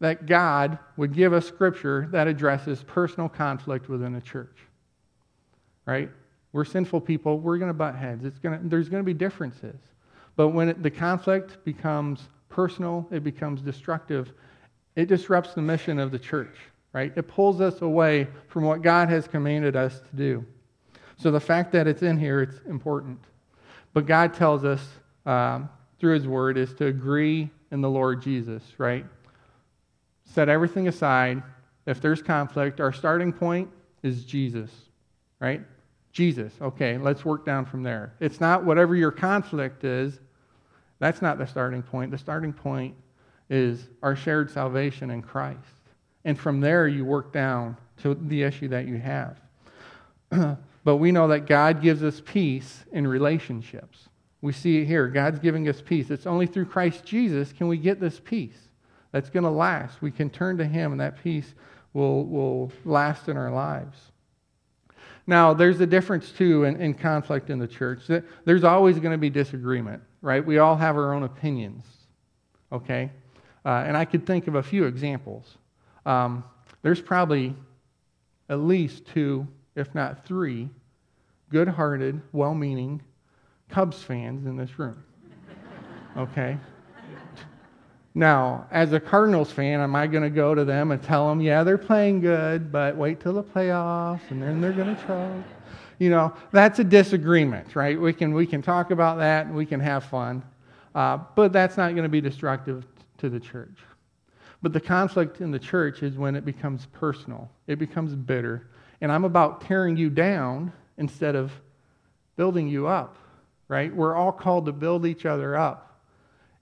that 0.00 0.26
God 0.26 0.78
would 0.96 1.14
give 1.14 1.32
us 1.32 1.46
Scripture 1.46 2.08
that 2.10 2.26
addresses 2.26 2.82
personal 2.82 3.28
conflict 3.28 3.88
within 3.88 4.14
a 4.14 4.20
church. 4.20 4.58
Right? 5.84 6.10
We're 6.52 6.64
sinful 6.64 7.02
people. 7.02 7.38
We're 7.38 7.58
going 7.58 7.70
to 7.70 7.74
butt 7.74 7.96
heads. 7.96 8.24
It's 8.24 8.38
gonna, 8.38 8.60
there's 8.62 8.88
going 8.88 9.02
to 9.02 9.06
be 9.06 9.14
differences. 9.14 9.78
But 10.36 10.48
when 10.48 10.68
it, 10.68 10.82
the 10.82 10.90
conflict 10.90 11.64
becomes 11.64 12.28
personal, 12.48 13.06
it 13.10 13.24
becomes 13.24 13.62
destructive, 13.62 14.32
it 14.96 15.06
disrupts 15.06 15.54
the 15.54 15.62
mission 15.62 15.98
of 15.98 16.10
the 16.10 16.18
church, 16.18 16.56
right? 16.92 17.12
It 17.16 17.28
pulls 17.28 17.60
us 17.60 17.82
away 17.82 18.28
from 18.48 18.64
what 18.64 18.82
God 18.82 19.08
has 19.08 19.26
commanded 19.26 19.76
us 19.76 20.00
to 20.00 20.16
do. 20.16 20.44
So 21.16 21.30
the 21.30 21.40
fact 21.40 21.72
that 21.72 21.86
it's 21.86 22.02
in 22.02 22.18
here, 22.18 22.42
it's 22.42 22.58
important. 22.66 23.18
But 23.92 24.06
God 24.06 24.34
tells 24.34 24.64
us 24.64 24.86
um, 25.26 25.68
through 25.98 26.14
His 26.14 26.26
Word 26.26 26.56
is 26.56 26.74
to 26.74 26.86
agree 26.86 27.50
in 27.70 27.80
the 27.80 27.90
Lord 27.90 28.22
Jesus, 28.22 28.62
right? 28.78 29.06
Set 30.24 30.48
everything 30.48 30.88
aside. 30.88 31.42
If 31.86 32.00
there's 32.00 32.22
conflict, 32.22 32.80
our 32.80 32.92
starting 32.92 33.32
point 33.32 33.68
is 34.02 34.24
Jesus, 34.24 34.70
right? 35.40 35.62
Jesus. 36.12 36.52
Okay, 36.60 36.98
let's 36.98 37.24
work 37.24 37.44
down 37.44 37.64
from 37.64 37.82
there. 37.82 38.14
It's 38.20 38.40
not 38.40 38.64
whatever 38.64 38.94
your 38.94 39.10
conflict 39.10 39.84
is, 39.84 40.20
that's 41.02 41.20
not 41.20 41.36
the 41.36 41.46
starting 41.46 41.82
point. 41.82 42.12
The 42.12 42.18
starting 42.18 42.52
point 42.52 42.94
is 43.52 43.88
our 44.02 44.16
shared 44.16 44.50
salvation 44.50 45.10
in 45.10 45.22
Christ. 45.22 45.58
And 46.24 46.38
from 46.38 46.60
there, 46.60 46.88
you 46.88 47.04
work 47.04 47.32
down 47.32 47.76
to 48.02 48.14
the 48.14 48.42
issue 48.42 48.68
that 48.68 48.86
you 48.86 48.98
have. 48.98 49.40
but 50.84 50.96
we 50.96 51.12
know 51.12 51.28
that 51.28 51.46
God 51.46 51.82
gives 51.82 52.02
us 52.02 52.22
peace 52.24 52.84
in 52.92 53.06
relationships. 53.06 54.08
We 54.40 54.52
see 54.52 54.78
it 54.78 54.86
here. 54.86 55.08
God's 55.08 55.38
giving 55.38 55.68
us 55.68 55.80
peace. 55.80 56.10
It's 56.10 56.26
only 56.26 56.46
through 56.46 56.66
Christ 56.66 57.04
Jesus 57.04 57.52
can 57.52 57.68
we 57.68 57.76
get 57.76 58.00
this 58.00 58.20
peace 58.20 58.68
that's 59.12 59.30
going 59.30 59.44
to 59.44 59.50
last. 59.50 60.02
We 60.02 60.10
can 60.10 60.30
turn 60.30 60.58
to 60.58 60.64
Him, 60.64 60.92
and 60.92 61.00
that 61.00 61.22
peace 61.22 61.54
will, 61.92 62.24
will 62.24 62.72
last 62.84 63.28
in 63.28 63.36
our 63.36 63.50
lives. 63.50 63.98
Now, 65.26 65.54
there's 65.54 65.80
a 65.80 65.86
difference, 65.86 66.32
too, 66.32 66.64
in, 66.64 66.80
in 66.80 66.94
conflict 66.94 67.50
in 67.50 67.58
the 67.58 67.68
church. 67.68 68.00
There's 68.44 68.64
always 68.64 68.98
going 68.98 69.12
to 69.12 69.18
be 69.18 69.30
disagreement 69.30 70.02
right? 70.22 70.44
We 70.44 70.58
all 70.58 70.76
have 70.76 70.96
our 70.96 71.12
own 71.12 71.24
opinions, 71.24 71.84
okay? 72.70 73.10
Uh, 73.64 73.84
and 73.86 73.96
I 73.96 74.04
could 74.04 74.26
think 74.26 74.48
of 74.48 74.56
a 74.56 74.62
few 74.62 74.84
examples. 74.84 75.56
Um, 76.04 76.44
there's 76.82 77.00
probably 77.00 77.54
at 78.48 78.58
least 78.58 79.06
two, 79.06 79.46
if 79.76 79.94
not 79.94 80.24
three, 80.26 80.68
good 81.50 81.68
hearted, 81.68 82.20
well 82.32 82.54
meaning 82.54 83.00
Cubs 83.68 84.02
fans 84.02 84.46
in 84.46 84.56
this 84.56 84.78
room, 84.78 85.02
okay? 86.16 86.58
Now, 88.14 88.66
as 88.70 88.92
a 88.92 89.00
Cardinals 89.00 89.50
fan, 89.50 89.80
am 89.80 89.96
I 89.96 90.06
going 90.06 90.22
to 90.22 90.30
go 90.30 90.54
to 90.54 90.64
them 90.64 90.90
and 90.90 91.02
tell 91.02 91.28
them, 91.28 91.40
yeah, 91.40 91.64
they're 91.64 91.78
playing 91.78 92.20
good, 92.20 92.70
but 92.70 92.94
wait 92.96 93.20
till 93.20 93.32
the 93.32 93.42
playoffs 93.42 94.20
and 94.28 94.42
then 94.42 94.60
they're 94.60 94.72
going 94.72 94.94
to 94.94 95.06
choke? 95.06 95.44
you 96.02 96.10
know, 96.10 96.34
that's 96.50 96.80
a 96.80 96.84
disagreement, 96.84 97.76
right? 97.76 98.00
We 98.00 98.12
can, 98.12 98.34
we 98.34 98.44
can 98.44 98.60
talk 98.60 98.90
about 98.90 99.18
that 99.18 99.46
and 99.46 99.54
we 99.54 99.64
can 99.64 99.78
have 99.78 100.02
fun, 100.02 100.42
uh, 100.96 101.18
but 101.36 101.52
that's 101.52 101.76
not 101.76 101.92
going 101.92 102.02
to 102.02 102.08
be 102.08 102.20
destructive 102.20 102.84
to 103.22 103.30
the 103.30 103.40
church. 103.40 103.78
But 104.60 104.72
the 104.72 104.80
conflict 104.80 105.40
in 105.40 105.50
the 105.50 105.58
church 105.58 106.02
is 106.02 106.16
when 106.16 106.36
it 106.36 106.44
becomes 106.44 106.86
personal, 106.92 107.50
it 107.66 107.78
becomes 107.78 108.14
bitter. 108.14 108.68
And 109.00 109.10
I'm 109.10 109.24
about 109.24 109.62
tearing 109.62 109.96
you 109.96 110.10
down 110.10 110.72
instead 110.98 111.34
of 111.34 111.50
building 112.36 112.68
you 112.68 112.86
up, 112.86 113.16
right? 113.68 113.94
We're 113.94 114.14
all 114.14 114.32
called 114.32 114.66
to 114.66 114.72
build 114.72 115.06
each 115.06 115.24
other 115.24 115.56
up. 115.56 116.00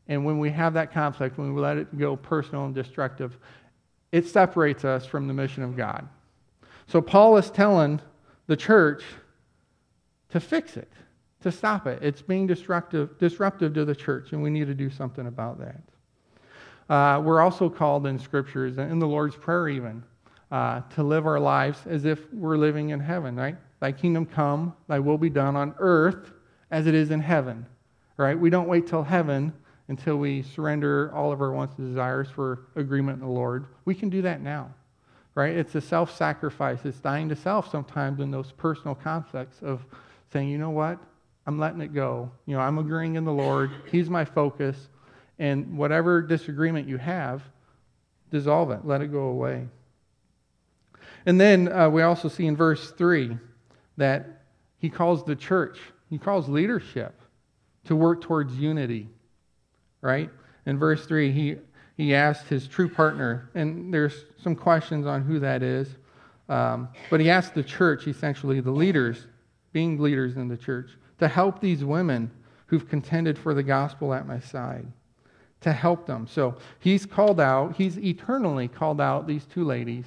And 0.08 0.24
when 0.24 0.38
we 0.38 0.50
have 0.50 0.74
that 0.74 0.92
conflict, 0.92 1.38
when 1.38 1.54
we 1.54 1.60
let 1.60 1.76
it 1.76 1.98
go 1.98 2.16
personal 2.16 2.64
and 2.64 2.74
destructive, 2.74 3.36
it 4.12 4.26
separates 4.26 4.84
us 4.84 5.06
from 5.06 5.28
the 5.28 5.34
mission 5.34 5.62
of 5.62 5.76
God. 5.76 6.08
So 6.88 7.00
Paul 7.00 7.36
is 7.36 7.50
telling 7.50 8.00
the 8.46 8.56
church 8.56 9.04
to 10.30 10.40
fix 10.40 10.76
it, 10.76 10.90
to 11.42 11.52
stop 11.52 11.86
it. 11.86 12.02
It's 12.02 12.22
being 12.22 12.46
disruptive, 12.46 13.18
disruptive 13.18 13.74
to 13.74 13.84
the 13.84 13.94
church, 13.94 14.32
and 14.32 14.42
we 14.42 14.50
need 14.50 14.66
to 14.66 14.74
do 14.74 14.90
something 14.90 15.26
about 15.26 15.58
that. 15.60 15.80
Uh, 16.90 17.22
we're 17.24 17.40
also 17.40 17.70
called 17.70 18.04
in 18.08 18.18
scriptures, 18.18 18.76
and 18.78 18.90
in 18.90 18.98
the 18.98 19.06
Lord's 19.06 19.36
Prayer 19.36 19.68
even, 19.68 20.02
uh, 20.50 20.80
to 20.90 21.04
live 21.04 21.24
our 21.24 21.38
lives 21.38 21.86
as 21.86 22.04
if 22.04 22.18
we're 22.32 22.56
living 22.56 22.90
in 22.90 22.98
heaven, 22.98 23.36
right? 23.36 23.56
Thy 23.78 23.92
kingdom 23.92 24.26
come, 24.26 24.74
thy 24.88 24.98
will 24.98 25.16
be 25.16 25.30
done 25.30 25.54
on 25.54 25.72
earth 25.78 26.32
as 26.72 26.88
it 26.88 26.94
is 26.94 27.12
in 27.12 27.20
heaven, 27.20 27.64
right? 28.16 28.36
We 28.36 28.50
don't 28.50 28.66
wait 28.66 28.88
till 28.88 29.04
heaven 29.04 29.52
until 29.86 30.16
we 30.16 30.42
surrender 30.42 31.12
all 31.14 31.30
of 31.30 31.40
our 31.40 31.52
wants 31.52 31.78
and 31.78 31.86
desires 31.86 32.28
for 32.28 32.66
agreement 32.74 33.20
in 33.20 33.26
the 33.26 33.32
Lord. 33.32 33.66
We 33.84 33.94
can 33.94 34.08
do 34.10 34.20
that 34.22 34.40
now, 34.40 34.74
right? 35.36 35.56
It's 35.56 35.76
a 35.76 35.80
self 35.80 36.16
sacrifice. 36.16 36.80
It's 36.84 36.98
dying 36.98 37.28
to 37.28 37.36
self 37.36 37.70
sometimes 37.70 38.18
in 38.18 38.32
those 38.32 38.50
personal 38.50 38.96
conflicts 38.96 39.62
of 39.62 39.86
saying, 40.32 40.48
you 40.48 40.58
know 40.58 40.70
what? 40.70 40.98
I'm 41.46 41.58
letting 41.58 41.80
it 41.82 41.94
go. 41.94 42.32
You 42.46 42.56
know, 42.56 42.62
I'm 42.62 42.78
agreeing 42.78 43.14
in 43.14 43.24
the 43.24 43.32
Lord. 43.32 43.70
He's 43.90 44.10
my 44.10 44.24
focus. 44.24 44.88
And 45.40 45.78
whatever 45.78 46.20
disagreement 46.20 46.86
you 46.86 46.98
have, 46.98 47.42
dissolve 48.30 48.70
it, 48.70 48.84
let 48.84 49.00
it 49.00 49.10
go 49.10 49.22
away. 49.22 49.66
And 51.24 51.40
then 51.40 51.72
uh, 51.72 51.88
we 51.88 52.02
also 52.02 52.28
see 52.28 52.46
in 52.46 52.56
verse 52.56 52.90
3 52.90 53.38
that 53.96 54.42
he 54.76 54.90
calls 54.90 55.24
the 55.24 55.34
church, 55.34 55.78
he 56.10 56.18
calls 56.18 56.46
leadership 56.48 57.18
to 57.84 57.96
work 57.96 58.20
towards 58.20 58.54
unity, 58.54 59.08
right? 60.02 60.28
In 60.66 60.78
verse 60.78 61.06
3, 61.06 61.32
he, 61.32 61.56
he 61.96 62.14
asked 62.14 62.48
his 62.48 62.68
true 62.68 62.90
partner, 62.90 63.48
and 63.54 63.92
there's 63.92 64.26
some 64.42 64.54
questions 64.54 65.06
on 65.06 65.22
who 65.22 65.38
that 65.40 65.62
is, 65.62 65.96
um, 66.50 66.90
but 67.08 67.18
he 67.18 67.30
asked 67.30 67.54
the 67.54 67.62
church, 67.62 68.06
essentially 68.06 68.60
the 68.60 68.70
leaders, 68.70 69.26
being 69.72 69.98
leaders 69.98 70.36
in 70.36 70.48
the 70.48 70.56
church, 70.56 70.90
to 71.18 71.28
help 71.28 71.60
these 71.60 71.82
women 71.82 72.30
who've 72.66 72.88
contended 72.88 73.38
for 73.38 73.54
the 73.54 73.62
gospel 73.62 74.12
at 74.12 74.26
my 74.26 74.38
side 74.38 74.86
to 75.60 75.72
help 75.72 76.06
them. 76.06 76.26
So 76.26 76.56
he's 76.78 77.06
called 77.06 77.40
out, 77.40 77.76
he's 77.76 77.98
eternally 77.98 78.68
called 78.68 79.00
out 79.00 79.26
these 79.26 79.44
two 79.44 79.64
ladies. 79.64 80.06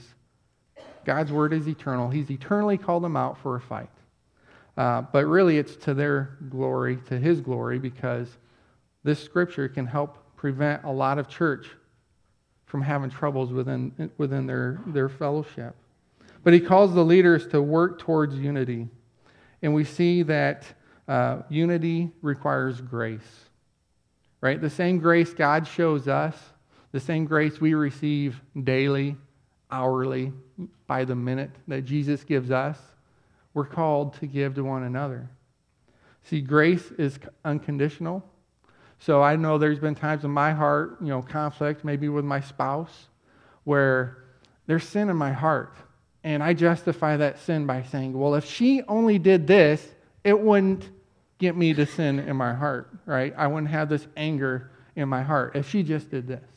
God's 1.05 1.31
word 1.31 1.53
is 1.53 1.67
eternal. 1.67 2.10
He's 2.10 2.31
eternally 2.31 2.77
called 2.77 3.03
them 3.03 3.17
out 3.17 3.38
for 3.38 3.55
a 3.55 3.62
fight. 3.62 3.89
Uh, 4.77 5.01
but 5.01 5.25
really, 5.25 5.57
it's 5.57 5.75
to 5.75 5.93
their 5.93 6.38
glory, 6.50 6.98
to 7.07 7.19
his 7.19 7.41
glory, 7.41 7.77
because 7.77 8.38
this 9.03 9.22
scripture 9.22 9.67
can 9.67 9.86
help 9.86 10.17
prevent 10.36 10.83
a 10.83 10.91
lot 10.91 11.19
of 11.19 11.27
church 11.27 11.67
from 12.65 12.81
having 12.81 13.10
troubles 13.10 13.51
within, 13.51 14.12
within 14.17 14.48
their, 14.48 14.81
their 14.88 15.10
fellowship. 15.10 15.75
But 16.43 16.53
he 16.53 16.60
calls 16.60 16.93
the 16.93 17.05
leaders 17.05 17.48
to 17.50 17.62
work 17.62 18.00
towards 18.00 18.36
unity. 18.36 18.88
And 19.62 19.74
we 19.74 19.83
see 19.83 20.24
that 20.24 20.65
uh, 21.07 21.43
unity 21.50 22.12
requires 22.22 22.81
grace 22.81 23.50
right? 24.43 24.59
The 24.59 24.69
same 24.69 25.00
grace 25.00 25.33
God 25.33 25.65
shows 25.65 26.09
us, 26.09 26.35
the 26.91 27.00
same 27.00 27.23
grace 27.23 27.62
we 27.62 27.75
receive 27.75 28.41
daily, 28.62 29.15
hourly, 29.71 30.33
by 30.85 31.05
the 31.05 31.15
minute 31.15 31.51
that 31.69 31.85
Jesus 31.85 32.25
gives 32.25 32.51
us, 32.51 32.77
we're 33.53 33.63
called 33.63 34.15
to 34.15 34.27
give 34.27 34.55
to 34.55 34.63
one 34.65 34.83
another. 34.83 35.29
See, 36.23 36.41
grace 36.41 36.91
is 36.97 37.17
unconditional. 37.45 38.21
So 39.00 39.23
I 39.23 39.38
know 39.38 39.57
there's 39.57 39.79
been 39.79 39.95
times 39.95 40.25
in 40.25 40.31
my 40.31 40.51
heart, 40.51 40.97
you 41.00 41.07
know, 41.07 41.21
conflict, 41.21 41.85
maybe 41.85 42.09
with 42.09 42.25
my 42.25 42.41
spouse, 42.41 43.07
where 43.63 44.25
there's 44.67 44.83
sin 44.83 45.09
in 45.09 45.15
my 45.15 45.31
heart. 45.31 45.73
And 46.25 46.43
I 46.43 46.53
justify 46.53 47.15
that 47.15 47.39
sin 47.39 47.65
by 47.65 47.83
saying, 47.83 48.12
well, 48.12 48.35
if 48.35 48.43
she 48.43 48.81
only 48.89 49.19
did 49.19 49.47
this, 49.47 49.88
it 50.25 50.38
wouldn't 50.38 50.89
get 51.43 51.57
me 51.57 51.73
to 51.73 51.85
sin 51.85 52.19
in 52.19 52.38
my 52.38 52.53
heart, 52.53 52.89
right? 53.05 53.33
I 53.38 53.47
wouldn't 53.47 53.69
have 53.69 53.89
this 53.89 54.07
anger 54.15 54.71
in 54.95 55.09
my 55.09 55.21
heart 55.21 55.57
if 55.57 55.69
she 55.69 55.83
just 55.83 56.09
did 56.09 56.25
this. 56.25 56.50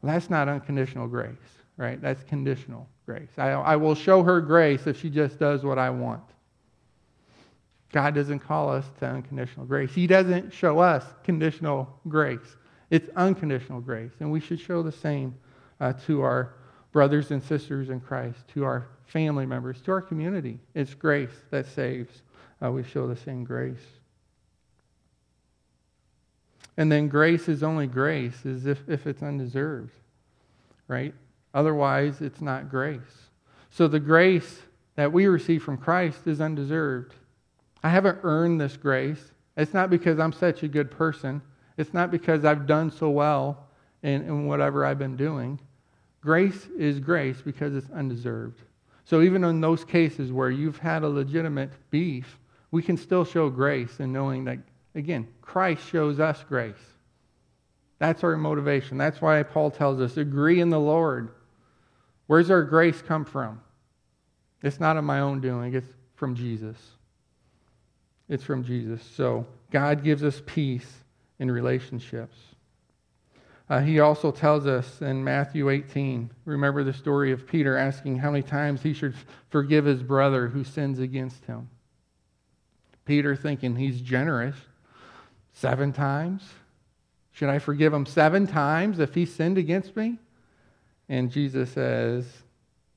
Well, 0.00 0.12
that's 0.12 0.30
not 0.30 0.48
unconditional 0.48 1.08
grace, 1.08 1.34
right? 1.76 2.00
That's 2.00 2.22
conditional 2.22 2.88
grace. 3.06 3.30
I, 3.36 3.48
I 3.48 3.74
will 3.74 3.96
show 3.96 4.22
her 4.22 4.40
grace 4.40 4.86
if 4.86 5.00
she 5.00 5.10
just 5.10 5.40
does 5.40 5.64
what 5.64 5.80
I 5.80 5.90
want. 5.90 6.22
God 7.90 8.14
doesn't 8.14 8.38
call 8.38 8.70
us 8.70 8.84
to 9.00 9.06
unconditional 9.06 9.66
grace. 9.66 9.92
He 9.92 10.06
doesn't 10.06 10.52
show 10.52 10.78
us 10.78 11.04
conditional 11.24 11.98
grace. 12.06 12.56
It's 12.90 13.08
unconditional 13.16 13.80
grace. 13.80 14.12
And 14.20 14.30
we 14.30 14.38
should 14.38 14.60
show 14.60 14.80
the 14.80 14.92
same 14.92 15.34
uh, 15.80 15.94
to 16.06 16.22
our 16.22 16.54
brothers 16.92 17.32
and 17.32 17.42
sisters 17.42 17.90
in 17.90 17.98
Christ, 17.98 18.38
to 18.54 18.64
our 18.64 18.86
family 19.06 19.44
members, 19.44 19.80
to 19.82 19.90
our 19.90 20.02
community. 20.02 20.60
It's 20.76 20.94
grace 20.94 21.34
that 21.50 21.66
saves 21.66 22.22
uh, 22.62 22.70
we 22.70 22.82
show 22.82 23.06
the 23.06 23.16
same 23.16 23.44
grace. 23.44 23.76
And 26.76 26.90
then 26.90 27.08
grace 27.08 27.48
is 27.48 27.62
only 27.62 27.86
grace 27.86 28.44
if, 28.44 28.88
if 28.88 29.06
it's 29.06 29.22
undeserved, 29.22 29.92
right? 30.86 31.12
Otherwise, 31.52 32.20
it's 32.20 32.40
not 32.40 32.70
grace. 32.70 33.00
So 33.70 33.88
the 33.88 34.00
grace 34.00 34.62
that 34.94 35.12
we 35.12 35.26
receive 35.26 35.62
from 35.62 35.76
Christ 35.76 36.26
is 36.26 36.40
undeserved. 36.40 37.14
I 37.82 37.88
haven't 37.88 38.18
earned 38.22 38.60
this 38.60 38.76
grace. 38.76 39.32
It's 39.56 39.74
not 39.74 39.90
because 39.90 40.18
I'm 40.18 40.32
such 40.32 40.62
a 40.62 40.68
good 40.68 40.90
person. 40.90 41.42
It's 41.76 41.94
not 41.94 42.10
because 42.10 42.44
I've 42.44 42.66
done 42.66 42.90
so 42.90 43.10
well 43.10 43.68
in, 44.02 44.22
in 44.22 44.46
whatever 44.46 44.84
I've 44.84 44.98
been 44.98 45.16
doing. 45.16 45.60
Grace 46.20 46.66
is 46.76 47.00
grace 47.00 47.40
because 47.40 47.74
it's 47.74 47.90
undeserved. 47.90 48.62
So 49.04 49.22
even 49.22 49.42
in 49.44 49.60
those 49.60 49.84
cases 49.84 50.32
where 50.32 50.50
you've 50.50 50.78
had 50.78 51.02
a 51.02 51.08
legitimate 51.08 51.70
beef, 51.90 52.38
we 52.70 52.82
can 52.82 52.96
still 52.96 53.24
show 53.24 53.48
grace 53.48 54.00
in 54.00 54.12
knowing 54.12 54.44
that, 54.44 54.58
again, 54.94 55.26
Christ 55.40 55.86
shows 55.88 56.20
us 56.20 56.44
grace. 56.48 56.74
That's 57.98 58.22
our 58.22 58.36
motivation. 58.36 58.98
That's 58.98 59.20
why 59.20 59.42
Paul 59.42 59.70
tells 59.70 60.00
us 60.00 60.16
agree 60.16 60.60
in 60.60 60.70
the 60.70 60.78
Lord. 60.78 61.30
Where's 62.26 62.50
our 62.50 62.62
grace 62.62 63.02
come 63.02 63.24
from? 63.24 63.60
It's 64.62 64.80
not 64.80 64.96
of 64.96 65.04
my 65.04 65.20
own 65.20 65.40
doing, 65.40 65.74
it's 65.74 65.88
from 66.14 66.34
Jesus. 66.34 66.76
It's 68.28 68.44
from 68.44 68.62
Jesus. 68.62 69.02
So 69.02 69.46
God 69.70 70.04
gives 70.04 70.22
us 70.22 70.42
peace 70.44 71.04
in 71.38 71.50
relationships. 71.50 72.36
Uh, 73.70 73.80
he 73.80 74.00
also 74.00 74.30
tells 74.30 74.66
us 74.66 75.02
in 75.02 75.22
Matthew 75.22 75.68
18, 75.68 76.30
remember 76.44 76.84
the 76.84 76.92
story 76.92 77.32
of 77.32 77.46
Peter 77.46 77.76
asking 77.76 78.18
how 78.18 78.30
many 78.30 78.42
times 78.42 78.82
he 78.82 78.94
should 78.94 79.14
forgive 79.50 79.84
his 79.84 80.02
brother 80.02 80.48
who 80.48 80.64
sins 80.64 80.98
against 80.98 81.44
him. 81.44 81.68
Peter 83.08 83.34
thinking 83.34 83.74
he's 83.74 84.02
generous. 84.02 84.54
Seven 85.54 85.92
times? 85.94 86.42
Should 87.32 87.48
I 87.48 87.58
forgive 87.58 87.92
him 87.92 88.04
seven 88.04 88.46
times 88.46 89.00
if 89.00 89.14
he 89.14 89.24
sinned 89.24 89.56
against 89.56 89.96
me? 89.96 90.18
And 91.08 91.32
Jesus 91.32 91.70
says, 91.70 92.26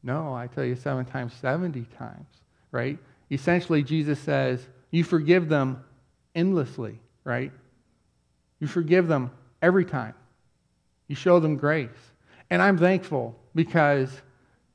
No, 0.04 0.36
I 0.36 0.48
tell 0.48 0.66
you, 0.66 0.76
seven 0.76 1.06
times, 1.06 1.34
70 1.36 1.86
times, 1.98 2.28
right? 2.72 3.00
Essentially, 3.32 3.84
Jesus 3.84 4.20
says, 4.20 4.68
You 4.92 5.06
forgive 5.06 5.48
them 5.48 5.82
endlessly, 6.36 7.00
right? 7.24 7.54
You 8.60 8.68
forgive 8.68 9.08
them 9.08 9.32
every 9.62 9.86
time. 9.86 10.14
You 11.08 11.16
show 11.16 11.40
them 11.40 11.56
grace. 11.56 11.90
And 12.50 12.62
I'm 12.62 12.78
thankful 12.78 13.40
because 13.56 14.22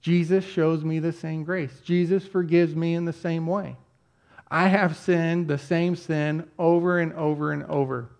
Jesus 0.00 0.44
shows 0.44 0.82
me 0.82 0.98
the 0.98 1.12
same 1.12 1.44
grace. 1.44 1.80
Jesus 1.84 2.26
forgives 2.26 2.74
me 2.74 2.94
in 2.94 3.04
the 3.04 3.12
same 3.12 3.46
way. 3.46 3.76
I 4.48 4.68
have 4.68 4.96
sinned 4.96 5.48
the 5.48 5.58
same 5.58 5.96
sin 5.96 6.48
over 6.58 7.00
and 7.00 7.12
over 7.14 7.52
and 7.52 7.64
over. 7.64 8.10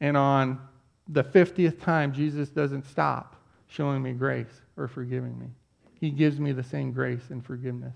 And 0.00 0.16
on 0.16 0.60
the 1.08 1.24
50th 1.24 1.80
time, 1.80 2.12
Jesus 2.12 2.48
doesn't 2.48 2.84
stop 2.86 3.36
showing 3.68 4.02
me 4.02 4.12
grace 4.12 4.62
or 4.76 4.88
forgiving 4.88 5.38
me. 5.38 5.46
He 6.00 6.10
gives 6.10 6.38
me 6.38 6.52
the 6.52 6.62
same 6.62 6.92
grace 6.92 7.30
and 7.30 7.44
forgiveness. 7.44 7.94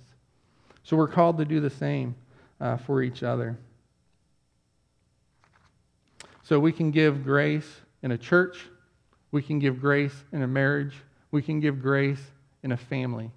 So 0.84 0.96
we're 0.96 1.08
called 1.08 1.38
to 1.38 1.44
do 1.44 1.60
the 1.60 1.70
same 1.70 2.14
uh, 2.60 2.76
for 2.76 3.02
each 3.02 3.22
other. 3.22 3.56
So 6.42 6.58
we 6.58 6.72
can 6.72 6.90
give 6.90 7.24
grace 7.24 7.80
in 8.02 8.10
a 8.12 8.18
church, 8.18 8.66
we 9.30 9.42
can 9.42 9.58
give 9.58 9.80
grace 9.80 10.24
in 10.32 10.42
a 10.42 10.46
marriage, 10.46 10.94
we 11.30 11.40
can 11.40 11.60
give 11.60 11.80
grace 11.80 12.20
in 12.62 12.72
a 12.72 12.76
family. 12.76 13.30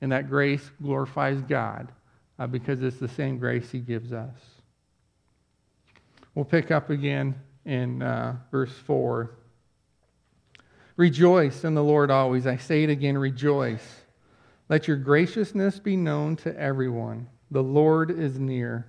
And 0.00 0.12
that 0.12 0.28
grace 0.28 0.70
glorifies 0.80 1.40
God 1.42 1.92
uh, 2.38 2.46
because 2.46 2.82
it's 2.82 2.98
the 2.98 3.08
same 3.08 3.38
grace 3.38 3.70
he 3.70 3.80
gives 3.80 4.12
us. 4.12 4.36
We'll 6.34 6.44
pick 6.44 6.70
up 6.70 6.90
again 6.90 7.34
in 7.64 8.02
uh, 8.02 8.36
verse 8.50 8.72
4. 8.72 9.30
Rejoice 10.96 11.64
in 11.64 11.74
the 11.74 11.82
Lord 11.82 12.10
always. 12.10 12.46
I 12.46 12.56
say 12.56 12.84
it 12.84 12.90
again, 12.90 13.16
rejoice. 13.16 14.02
Let 14.68 14.86
your 14.86 14.96
graciousness 14.96 15.78
be 15.78 15.96
known 15.96 16.36
to 16.36 16.58
everyone. 16.58 17.28
The 17.50 17.62
Lord 17.62 18.10
is 18.10 18.38
near. 18.38 18.86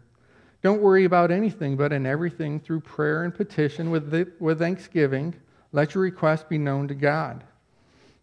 Don't 0.61 0.81
worry 0.81 1.05
about 1.05 1.31
anything, 1.31 1.77
but 1.77 1.93
in 1.93 2.05
everything, 2.05 2.59
through 2.59 2.81
prayer 2.81 3.23
and 3.23 3.33
petition 3.33 3.89
with, 3.91 4.11
the, 4.11 4.29
with 4.39 4.59
thanksgiving, 4.59 5.35
let 5.71 5.95
your 5.95 6.03
requests 6.03 6.43
be 6.43 6.57
known 6.57 6.87
to 6.89 6.95
God. 6.95 7.43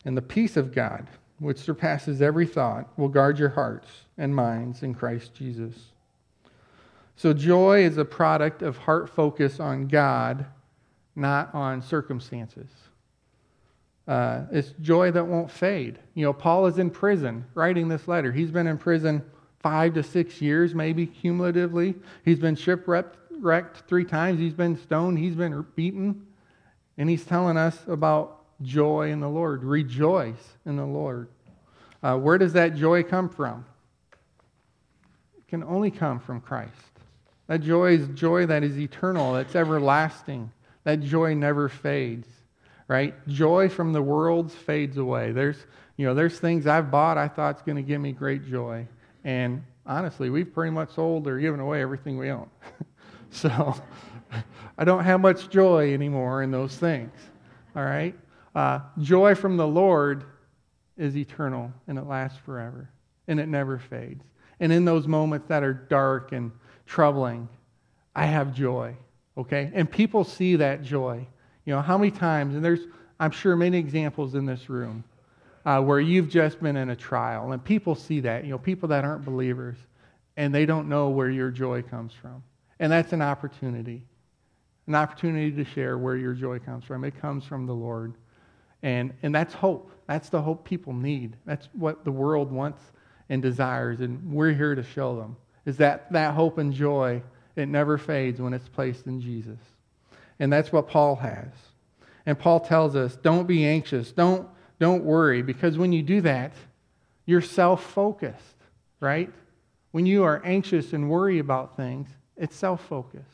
And 0.04 0.16
the 0.16 0.22
peace 0.22 0.56
of 0.56 0.74
God, 0.74 1.06
which 1.38 1.58
surpasses 1.58 2.22
every 2.22 2.46
thought, 2.46 2.88
will 2.98 3.08
guard 3.08 3.38
your 3.38 3.50
hearts 3.50 3.88
and 4.16 4.34
minds 4.34 4.82
in 4.82 4.94
Christ 4.94 5.34
Jesus. 5.34 5.74
So, 7.16 7.32
joy 7.32 7.84
is 7.84 7.96
a 7.98 8.04
product 8.04 8.62
of 8.62 8.76
heart 8.76 9.08
focus 9.08 9.58
on 9.58 9.88
God, 9.88 10.46
not 11.14 11.54
on 11.54 11.80
circumstances. 11.80 12.68
Uh, 14.06 14.42
it's 14.52 14.72
joy 14.80 15.10
that 15.10 15.26
won't 15.26 15.50
fade. 15.50 15.98
You 16.14 16.26
know, 16.26 16.32
Paul 16.32 16.66
is 16.66 16.78
in 16.78 16.90
prison 16.90 17.44
writing 17.54 17.88
this 17.88 18.06
letter. 18.06 18.32
He's 18.32 18.50
been 18.50 18.66
in 18.66 18.78
prison 18.78 19.22
five 19.60 19.94
to 19.94 20.02
six 20.02 20.40
years, 20.40 20.74
maybe 20.74 21.06
cumulatively. 21.06 21.94
He's 22.24 22.38
been 22.38 22.54
shipwrecked 22.54 23.88
three 23.88 24.04
times. 24.04 24.38
He's 24.38 24.52
been 24.52 24.78
stoned. 24.78 25.18
He's 25.18 25.34
been 25.34 25.66
beaten. 25.74 26.26
And 26.98 27.10
he's 27.10 27.24
telling 27.24 27.56
us 27.56 27.78
about 27.88 28.44
joy 28.62 29.10
in 29.10 29.20
the 29.20 29.28
Lord. 29.28 29.64
Rejoice 29.64 30.56
in 30.64 30.76
the 30.76 30.86
Lord. 30.86 31.28
Uh, 32.02 32.16
where 32.16 32.38
does 32.38 32.52
that 32.54 32.76
joy 32.76 33.02
come 33.02 33.28
from? 33.28 33.64
It 35.36 35.48
can 35.48 35.62
only 35.64 35.90
come 35.90 36.20
from 36.20 36.40
Christ. 36.40 36.72
That 37.46 37.62
joy 37.62 37.94
is 37.94 38.08
joy 38.08 38.46
that 38.46 38.64
is 38.64 38.78
eternal, 38.78 39.34
that's 39.34 39.54
everlasting. 39.54 40.50
That 40.84 41.00
joy 41.00 41.34
never 41.34 41.68
fades, 41.68 42.28
right? 42.86 43.14
Joy 43.26 43.68
from 43.68 43.92
the 43.92 44.02
world 44.02 44.52
fades 44.52 44.96
away. 44.98 45.32
There's, 45.32 45.58
you 45.96 46.06
know, 46.06 46.14
there's 46.14 46.38
things 46.38 46.66
I've 46.66 46.90
bought 46.90 47.18
I 47.18 47.28
thought 47.28 47.56
it's 47.56 47.62
going 47.62 47.76
to 47.76 47.82
give 47.82 48.00
me 48.00 48.12
great 48.12 48.48
joy. 48.48 48.86
And 49.24 49.64
honestly, 49.84 50.30
we've 50.30 50.52
pretty 50.52 50.70
much 50.70 50.94
sold 50.94 51.26
or 51.26 51.38
given 51.40 51.58
away 51.58 51.82
everything 51.82 52.18
we 52.18 52.30
own. 52.30 52.48
so 53.30 53.74
I 54.78 54.84
don't 54.84 55.02
have 55.02 55.20
much 55.20 55.48
joy 55.50 55.92
anymore 55.92 56.42
in 56.42 56.50
those 56.50 56.76
things. 56.76 57.12
All 57.74 57.84
right? 57.84 58.14
Uh, 58.56 58.80
joy 59.00 59.34
from 59.34 59.58
the 59.58 59.66
Lord 59.66 60.24
is 60.96 61.14
eternal 61.14 61.70
and 61.86 61.98
it 61.98 62.06
lasts 62.06 62.38
forever 62.38 62.88
and 63.28 63.38
it 63.38 63.48
never 63.48 63.78
fades. 63.78 64.24
And 64.60 64.72
in 64.72 64.86
those 64.86 65.06
moments 65.06 65.46
that 65.48 65.62
are 65.62 65.74
dark 65.74 66.32
and 66.32 66.50
troubling, 66.86 67.50
I 68.14 68.24
have 68.24 68.54
joy, 68.54 68.96
okay? 69.36 69.70
And 69.74 69.90
people 69.90 70.24
see 70.24 70.56
that 70.56 70.82
joy. 70.82 71.26
You 71.66 71.74
know, 71.74 71.82
how 71.82 71.98
many 71.98 72.10
times, 72.10 72.54
and 72.54 72.64
there's, 72.64 72.80
I'm 73.20 73.30
sure, 73.30 73.56
many 73.56 73.76
examples 73.76 74.34
in 74.34 74.46
this 74.46 74.70
room 74.70 75.04
uh, 75.66 75.82
where 75.82 76.00
you've 76.00 76.30
just 76.30 76.62
been 76.62 76.76
in 76.76 76.88
a 76.88 76.96
trial, 76.96 77.52
and 77.52 77.62
people 77.62 77.94
see 77.94 78.20
that, 78.20 78.44
you 78.44 78.50
know, 78.52 78.58
people 78.58 78.88
that 78.88 79.04
aren't 79.04 79.26
believers, 79.26 79.76
and 80.38 80.54
they 80.54 80.64
don't 80.64 80.88
know 80.88 81.10
where 81.10 81.28
your 81.28 81.50
joy 81.50 81.82
comes 81.82 82.14
from. 82.14 82.42
And 82.78 82.90
that's 82.90 83.12
an 83.12 83.20
opportunity, 83.20 84.02
an 84.86 84.94
opportunity 84.94 85.50
to 85.52 85.64
share 85.64 85.98
where 85.98 86.16
your 86.16 86.32
joy 86.32 86.58
comes 86.60 86.84
from. 86.84 87.04
It 87.04 87.20
comes 87.20 87.44
from 87.44 87.66
the 87.66 87.74
Lord. 87.74 88.14
And, 88.82 89.14
and 89.22 89.34
that's 89.34 89.54
hope. 89.54 89.90
That's 90.06 90.28
the 90.28 90.42
hope 90.42 90.64
people 90.64 90.92
need. 90.92 91.36
That's 91.44 91.68
what 91.72 92.04
the 92.04 92.12
world 92.12 92.52
wants 92.52 92.80
and 93.28 93.42
desires, 93.42 94.00
and 94.00 94.32
we're 94.32 94.52
here 94.52 94.76
to 94.76 94.84
show 94.84 95.16
them 95.16 95.36
is 95.66 95.76
that 95.78 96.10
that 96.12 96.32
hope 96.32 96.56
and 96.56 96.72
joy, 96.72 97.20
it 97.56 97.68
never 97.68 97.98
fades 97.98 98.40
when 98.40 98.54
it's 98.54 98.68
placed 98.68 99.06
in 99.06 99.20
Jesus. 99.20 99.58
And 100.38 100.50
that's 100.50 100.72
what 100.72 100.88
Paul 100.88 101.16
has. 101.16 101.48
And 102.24 102.38
Paul 102.38 102.60
tells 102.60 102.96
us, 102.96 103.16
don't 103.16 103.46
be 103.46 103.66
anxious, 103.66 104.12
don't, 104.12 104.48
don't 104.78 105.04
worry, 105.04 105.42
because 105.42 105.76
when 105.76 105.92
you 105.92 106.02
do 106.02 106.20
that, 106.22 106.52
you're 107.26 107.40
self 107.40 107.82
focused, 107.82 108.56
right? 109.00 109.32
When 109.90 110.06
you 110.06 110.24
are 110.24 110.40
anxious 110.44 110.92
and 110.92 111.10
worry 111.10 111.38
about 111.40 111.76
things, 111.76 112.08
it's 112.36 112.54
self 112.54 112.86
focused. 112.86 113.24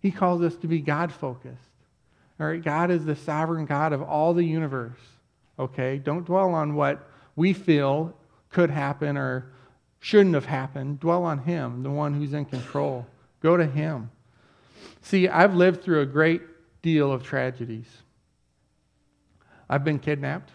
He 0.00 0.10
calls 0.10 0.40
us 0.42 0.56
to 0.56 0.66
be 0.66 0.80
God 0.80 1.12
focused. 1.12 1.60
All 2.38 2.46
right, 2.46 2.62
God 2.62 2.90
is 2.90 3.04
the 3.04 3.16
sovereign 3.16 3.64
God 3.64 3.92
of 3.92 4.02
all 4.02 4.34
the 4.34 4.44
universe. 4.44 4.98
Okay, 5.58 5.98
don't 5.98 6.24
dwell 6.24 6.54
on 6.54 6.74
what 6.74 7.08
we 7.34 7.52
feel 7.52 8.14
could 8.50 8.70
happen 8.70 9.16
or 9.16 9.52
shouldn't 10.00 10.34
have 10.34 10.44
happened. 10.44 11.00
Dwell 11.00 11.24
on 11.24 11.38
Him, 11.38 11.82
the 11.82 11.90
one 11.90 12.14
who's 12.14 12.34
in 12.34 12.44
control. 12.44 13.06
Go 13.40 13.56
to 13.56 13.66
Him. 13.66 14.10
See, 15.00 15.28
I've 15.28 15.54
lived 15.54 15.82
through 15.82 16.02
a 16.02 16.06
great 16.06 16.42
deal 16.82 17.10
of 17.10 17.22
tragedies. 17.22 17.88
I've 19.68 19.84
been 19.84 19.98
kidnapped. 19.98 20.50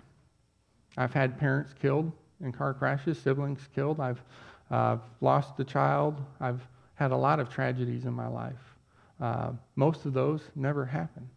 I've 0.97 1.13
had 1.13 1.37
parents 1.39 1.73
killed 1.81 2.11
in 2.41 2.51
car 2.51 2.73
crashes, 2.73 3.17
siblings 3.17 3.67
killed. 3.73 3.99
I've 3.99 4.21
uh, 4.69 4.97
lost 5.19 5.59
a 5.59 5.63
child. 5.63 6.21
I've 6.39 6.61
had 6.95 7.11
a 7.11 7.17
lot 7.17 7.39
of 7.39 7.49
tragedies 7.49 8.05
in 8.05 8.13
my 8.13 8.27
life. 8.27 8.77
Uh, 9.19 9.51
most 9.75 10.05
of 10.05 10.13
those 10.13 10.41
never 10.55 10.85
happened. 10.85 11.29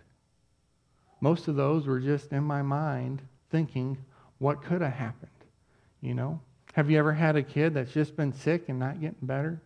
Most 1.25 1.49
of 1.49 1.57
those 1.57 1.87
were 1.87 2.01
just 2.01 2.33
in 2.33 2.45
my 2.45 2.61
mind 2.61 3.23
thinking, 3.49 3.97
what 4.37 4.63
could 4.63 4.83
have 4.83 4.93
happened? 4.93 5.31
You 6.03 6.13
know? 6.13 6.39
Have 6.75 6.91
you 6.91 6.99
ever 6.99 7.15
had 7.15 7.35
a 7.35 7.43
kid 7.43 7.73
that's 7.73 7.95
just 7.95 8.15
been 8.15 8.35
sick 8.35 8.69
and 8.69 8.79
not 8.79 9.01
getting 9.01 9.17
better? 9.23 9.63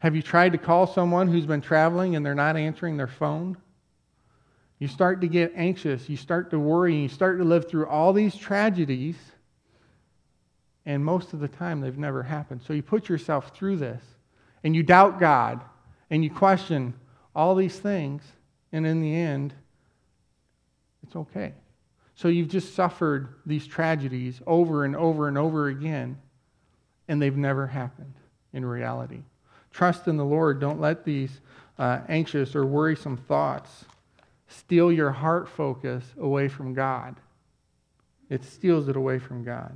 Have 0.00 0.16
you 0.16 0.22
tried 0.22 0.50
to 0.50 0.58
call 0.58 0.88
someone 0.88 1.28
who's 1.28 1.46
been 1.46 1.60
traveling 1.60 2.16
and 2.16 2.26
they're 2.26 2.34
not 2.34 2.56
answering 2.56 2.96
their 2.96 3.06
phone? 3.06 3.58
You 4.80 4.88
start 4.88 5.20
to 5.20 5.28
get 5.28 5.52
anxious, 5.54 6.08
you 6.08 6.16
start 6.16 6.50
to 6.50 6.58
worry, 6.58 6.94
and 6.94 7.02
you 7.04 7.08
start 7.08 7.38
to 7.38 7.44
live 7.44 7.68
through 7.68 7.86
all 7.86 8.12
these 8.12 8.34
tragedies, 8.34 9.14
and 10.84 11.04
most 11.04 11.32
of 11.32 11.38
the 11.38 11.46
time 11.46 11.80
they've 11.80 11.96
never 11.96 12.24
happened. 12.24 12.60
So 12.66 12.72
you 12.72 12.82
put 12.82 13.08
yourself 13.08 13.54
through 13.54 13.76
this, 13.76 14.02
and 14.64 14.74
you 14.74 14.82
doubt 14.82 15.20
God, 15.20 15.60
and 16.10 16.24
you 16.24 16.30
question 16.30 16.94
all 17.36 17.54
these 17.54 17.78
things, 17.78 18.24
and 18.72 18.84
in 18.84 19.00
the 19.00 19.14
end, 19.14 19.54
it's 21.02 21.16
okay. 21.16 21.52
So 22.14 22.28
you've 22.28 22.48
just 22.48 22.74
suffered 22.74 23.28
these 23.46 23.66
tragedies 23.66 24.40
over 24.46 24.84
and 24.84 24.94
over 24.94 25.28
and 25.28 25.38
over 25.38 25.68
again, 25.68 26.18
and 27.08 27.20
they've 27.20 27.36
never 27.36 27.66
happened 27.66 28.14
in 28.52 28.64
reality. 28.64 29.22
Trust 29.70 30.08
in 30.08 30.16
the 30.16 30.24
Lord. 30.24 30.60
Don't 30.60 30.80
let 30.80 31.04
these 31.04 31.40
uh, 31.78 32.00
anxious 32.08 32.54
or 32.54 32.66
worrisome 32.66 33.16
thoughts 33.16 33.86
steal 34.48 34.92
your 34.92 35.10
heart 35.10 35.48
focus 35.48 36.04
away 36.20 36.48
from 36.48 36.74
God. 36.74 37.16
It 38.28 38.44
steals 38.44 38.88
it 38.88 38.96
away 38.96 39.18
from 39.18 39.44
God. 39.44 39.72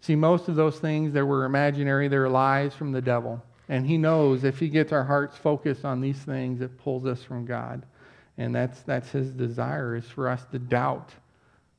See, 0.00 0.16
most 0.16 0.48
of 0.48 0.56
those 0.56 0.78
things 0.78 1.12
that 1.12 1.26
were 1.26 1.44
imaginary, 1.44 2.08
they're 2.08 2.28
lies 2.28 2.74
from 2.74 2.92
the 2.92 3.02
devil. 3.02 3.42
And 3.68 3.86
he 3.86 3.98
knows 3.98 4.44
if 4.44 4.58
he 4.58 4.68
gets 4.68 4.92
our 4.92 5.04
hearts 5.04 5.36
focused 5.36 5.84
on 5.84 6.00
these 6.00 6.18
things, 6.18 6.60
it 6.60 6.78
pulls 6.78 7.06
us 7.06 7.22
from 7.22 7.44
God. 7.44 7.84
And 8.40 8.54
that's, 8.54 8.80
that's 8.80 9.10
his 9.10 9.32
desire, 9.32 9.94
is 9.94 10.06
for 10.06 10.26
us 10.26 10.42
to 10.50 10.58
doubt 10.58 11.10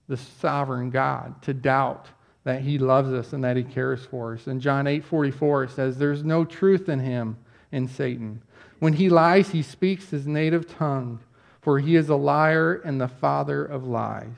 the 0.08 0.15
sovereign 0.15 0.91
God, 0.91 1.41
to 1.41 1.56
doubt 1.56 2.10
that 2.43 2.62
he 2.62 2.78
loves 2.78 3.12
us 3.12 3.34
and 3.34 3.43
that 3.43 3.58
he 3.58 3.63
cares 3.63 4.06
for 4.06 4.36
us. 4.36 4.45
And 4.45 4.62
John 4.62 4.86
8 4.86 5.04
44, 5.04 5.69
says, 5.69 5.97
There's 5.97 6.24
no 6.24 6.45
truth 6.45 6.88
in 6.88 7.00
him, 7.00 7.38
in 7.71 7.88
Satan. 7.88 8.43
When 8.78 8.93
he 8.93 9.10
lies, 9.10 9.50
he 9.50 9.63
speaks 9.63 10.12
his 10.12 10.28
native 10.28 10.67
tongue, 10.78 11.21
for 11.62 11.80
he 11.80 11.95
is 11.95 12.10
a 12.10 12.15
liar 12.15 12.76
and 12.86 13.02
the 13.02 13.08
father 13.08 13.65
of 13.65 13.88
lies. 13.88 14.38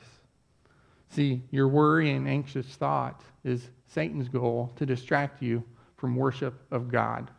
See, 1.10 1.42
your 1.50 1.68
worry 1.68 2.10
and 2.10 2.26
anxious 2.26 2.68
thought 2.68 3.20
is 3.44 3.68
Satan's 3.86 4.28
goal 4.28 4.72
to 4.76 4.86
distract 4.86 5.42
you 5.42 5.62
from 5.98 6.16
worship 6.16 6.54
of 6.70 6.90
God. 6.90 7.30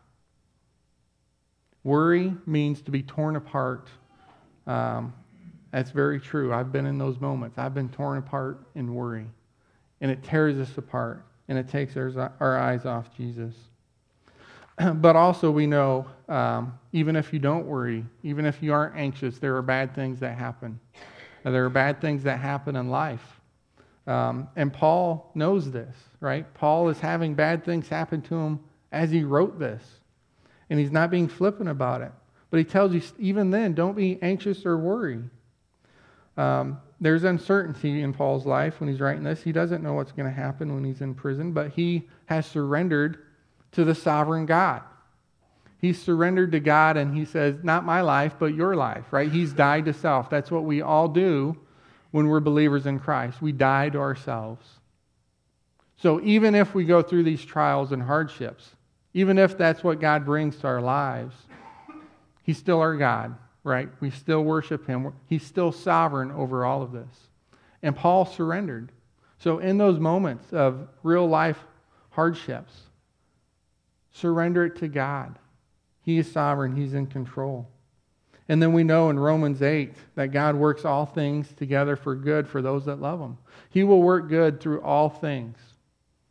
Worry 1.84 2.36
means 2.45 2.84
to 2.84 2.91
be 2.91 3.02
torn 3.02 3.36
apart 3.36 3.89
um, 4.67 5.13
that's 5.71 5.91
very 5.91 6.19
true. 6.19 6.54
I've 6.54 6.71
been 6.71 6.86
in 6.86 6.97
those 6.97 7.19
moments. 7.19 7.58
I've 7.58 7.73
been 7.73 7.89
torn 7.89 8.17
apart 8.17 8.65
in 8.75 8.93
worry. 8.93 9.25
And 10.01 10.12
it 10.12 10.23
tears 10.23 10.58
us 10.58 10.78
apart, 10.78 11.25
and 11.47 11.58
it 11.58 11.69
takes 11.69 11.97
our, 11.97 12.34
our 12.39 12.58
eyes 12.58 12.86
off 12.86 13.15
Jesus. 13.15 13.54
but 14.95 15.15
also, 15.15 15.51
we 15.51 15.67
know 15.67 16.06
um, 16.28 16.78
even 16.91 17.15
if 17.15 17.32
you 17.32 17.39
don't 17.39 17.65
worry, 17.65 18.06
even 18.23 18.45
if 18.45 18.62
you 18.62 18.73
aren't 18.73 18.95
anxious, 18.95 19.39
there 19.39 19.56
are 19.56 19.62
bad 19.62 19.95
things 19.95 20.19
that 20.19 20.38
happen. 20.38 20.80
Now, 21.43 21.51
there 21.51 21.65
are 21.65 21.69
bad 21.69 22.01
things 22.01 22.23
that 22.23 22.39
happen 22.39 22.75
in 22.75 22.89
life. 22.89 23.41
Um, 24.08 24.47
and 24.56 24.71
Paul 24.71 25.32
knows 25.36 25.71
this, 25.71 25.95
right? 26.19 26.51
Paul 26.54 26.89
is 26.89 26.99
having 26.99 27.34
bad 27.34 27.65
things 27.65 27.88
happen 27.88 28.21
to 28.23 28.36
him 28.36 28.60
as 28.91 29.12
he 29.12 29.23
wrote 29.23 29.60
this. 29.60 29.84
And 30.69 30.80
he's 30.80 30.91
not 30.91 31.12
being 31.12 31.28
flippant 31.28 31.69
about 31.69 32.01
it. 32.01 32.12
But 32.56 32.60
he 32.60 32.72
tells 32.72 32.94
you, 32.94 33.02
even 33.20 33.52
then, 33.52 33.74
don't 33.74 33.98
be 33.98 34.18
anxious 34.22 34.65
or 34.65 34.78
worry. 34.78 35.20
Um, 36.38 36.80
there's 37.02 37.26
uncertainty 37.26 38.02
in 38.02 38.13
Paul's 38.13 38.46
life 38.46 38.80
when 38.80 38.88
he's 38.88 39.02
writing 39.02 39.26
this. 39.26 39.44
He 39.44 39.52
doesn't 39.52 39.84
know 39.84 39.91
what's 39.91 40.13
going 40.13 40.30
to 40.30 40.34
happen 40.34 40.74
when 40.74 40.86
he's 40.86 41.02
in 41.02 41.15
prison, 41.15 41.52
but 41.52 41.72
he 41.72 42.08
has 42.28 42.46
surrendered 42.46 43.18
to 43.74 43.84
the 43.84 43.94
sovereign 43.94 44.46
God. 44.46 44.84
He's 45.80 46.02
surrendered 46.02 46.54
to 46.54 46.62
God 46.62 46.96
and 46.96 47.13
he 47.13 47.26
says, 47.26 47.56
Not 47.62 47.84
my 47.84 48.00
life, 48.00 48.36
but 48.39 48.56
your 48.56 48.74
life, 48.74 49.12
right? 49.12 49.30
He's 49.30 49.52
died 49.52 49.84
to 49.84 49.94
self. 49.94 50.30
That's 50.30 50.50
what 50.50 50.63
we 50.63 50.82
all 50.82 51.10
do 51.10 51.58
when 52.12 52.30
we're 52.30 52.39
believers 52.39 52.86
in 52.86 53.00
Christ. 53.00 53.41
We 53.41 53.52
die 53.52 53.89
to 53.89 54.00
ourselves. 54.00 54.65
So 55.98 56.22
even 56.22 56.56
if 56.56 56.74
we 56.74 56.86
go 56.86 57.02
through 57.02 57.24
these 57.24 57.44
trials 57.44 57.91
and 57.91 58.02
hardships, 58.02 58.70
even 59.13 59.38
if 59.38 59.58
that's 59.58 59.84
what 59.84 60.00
God 60.00 60.24
brings 60.24 60.56
to 60.60 60.68
our 60.68 60.80
lives, 60.80 61.36
He's 62.46 62.60
still 62.60 62.80
our 62.80 62.96
God, 62.96 63.36
right? 63.64 63.90
We 64.00 64.12
still 64.12 64.44
worship 64.44 64.86
him. 64.86 65.12
He's 65.28 65.44
still 65.44 65.72
sovereign 65.72 66.32
over 66.32 66.64
all 66.64 66.84
of 66.84 66.92
this. 66.92 67.28
And 67.82 67.96
Paul 67.96 68.26
surrendered. 68.26 68.92
So, 69.40 69.58
in 69.58 69.80
those 69.80 70.00
moments 70.00 70.54
of 70.54 70.88
real 71.02 71.28
life 71.28 71.58
hardships, 72.12 72.74
surrender 74.12 74.66
it 74.66 74.76
to 74.78 74.88
God. 74.88 75.40
He 76.04 76.20
is 76.20 76.32
sovereign, 76.32 76.76
He's 76.76 76.94
in 76.94 77.08
control. 77.08 77.68
And 78.48 78.62
then 78.62 78.74
we 78.74 78.84
know 78.84 79.10
in 79.10 79.18
Romans 79.18 79.64
8 79.64 79.96
that 80.14 80.28
God 80.28 80.56
works 80.56 80.86
all 80.86 81.08
things 81.08 81.52
together 81.54 81.96
for 81.96 82.16
good 82.16 82.48
for 82.48 82.62
those 82.62 82.86
that 82.86 83.02
love 83.02 83.20
Him. 83.20 83.40
He 83.72 83.84
will 83.84 84.04
work 84.04 84.30
good 84.30 84.62
through 84.62 84.82
all 84.82 85.10
things. 85.10 85.58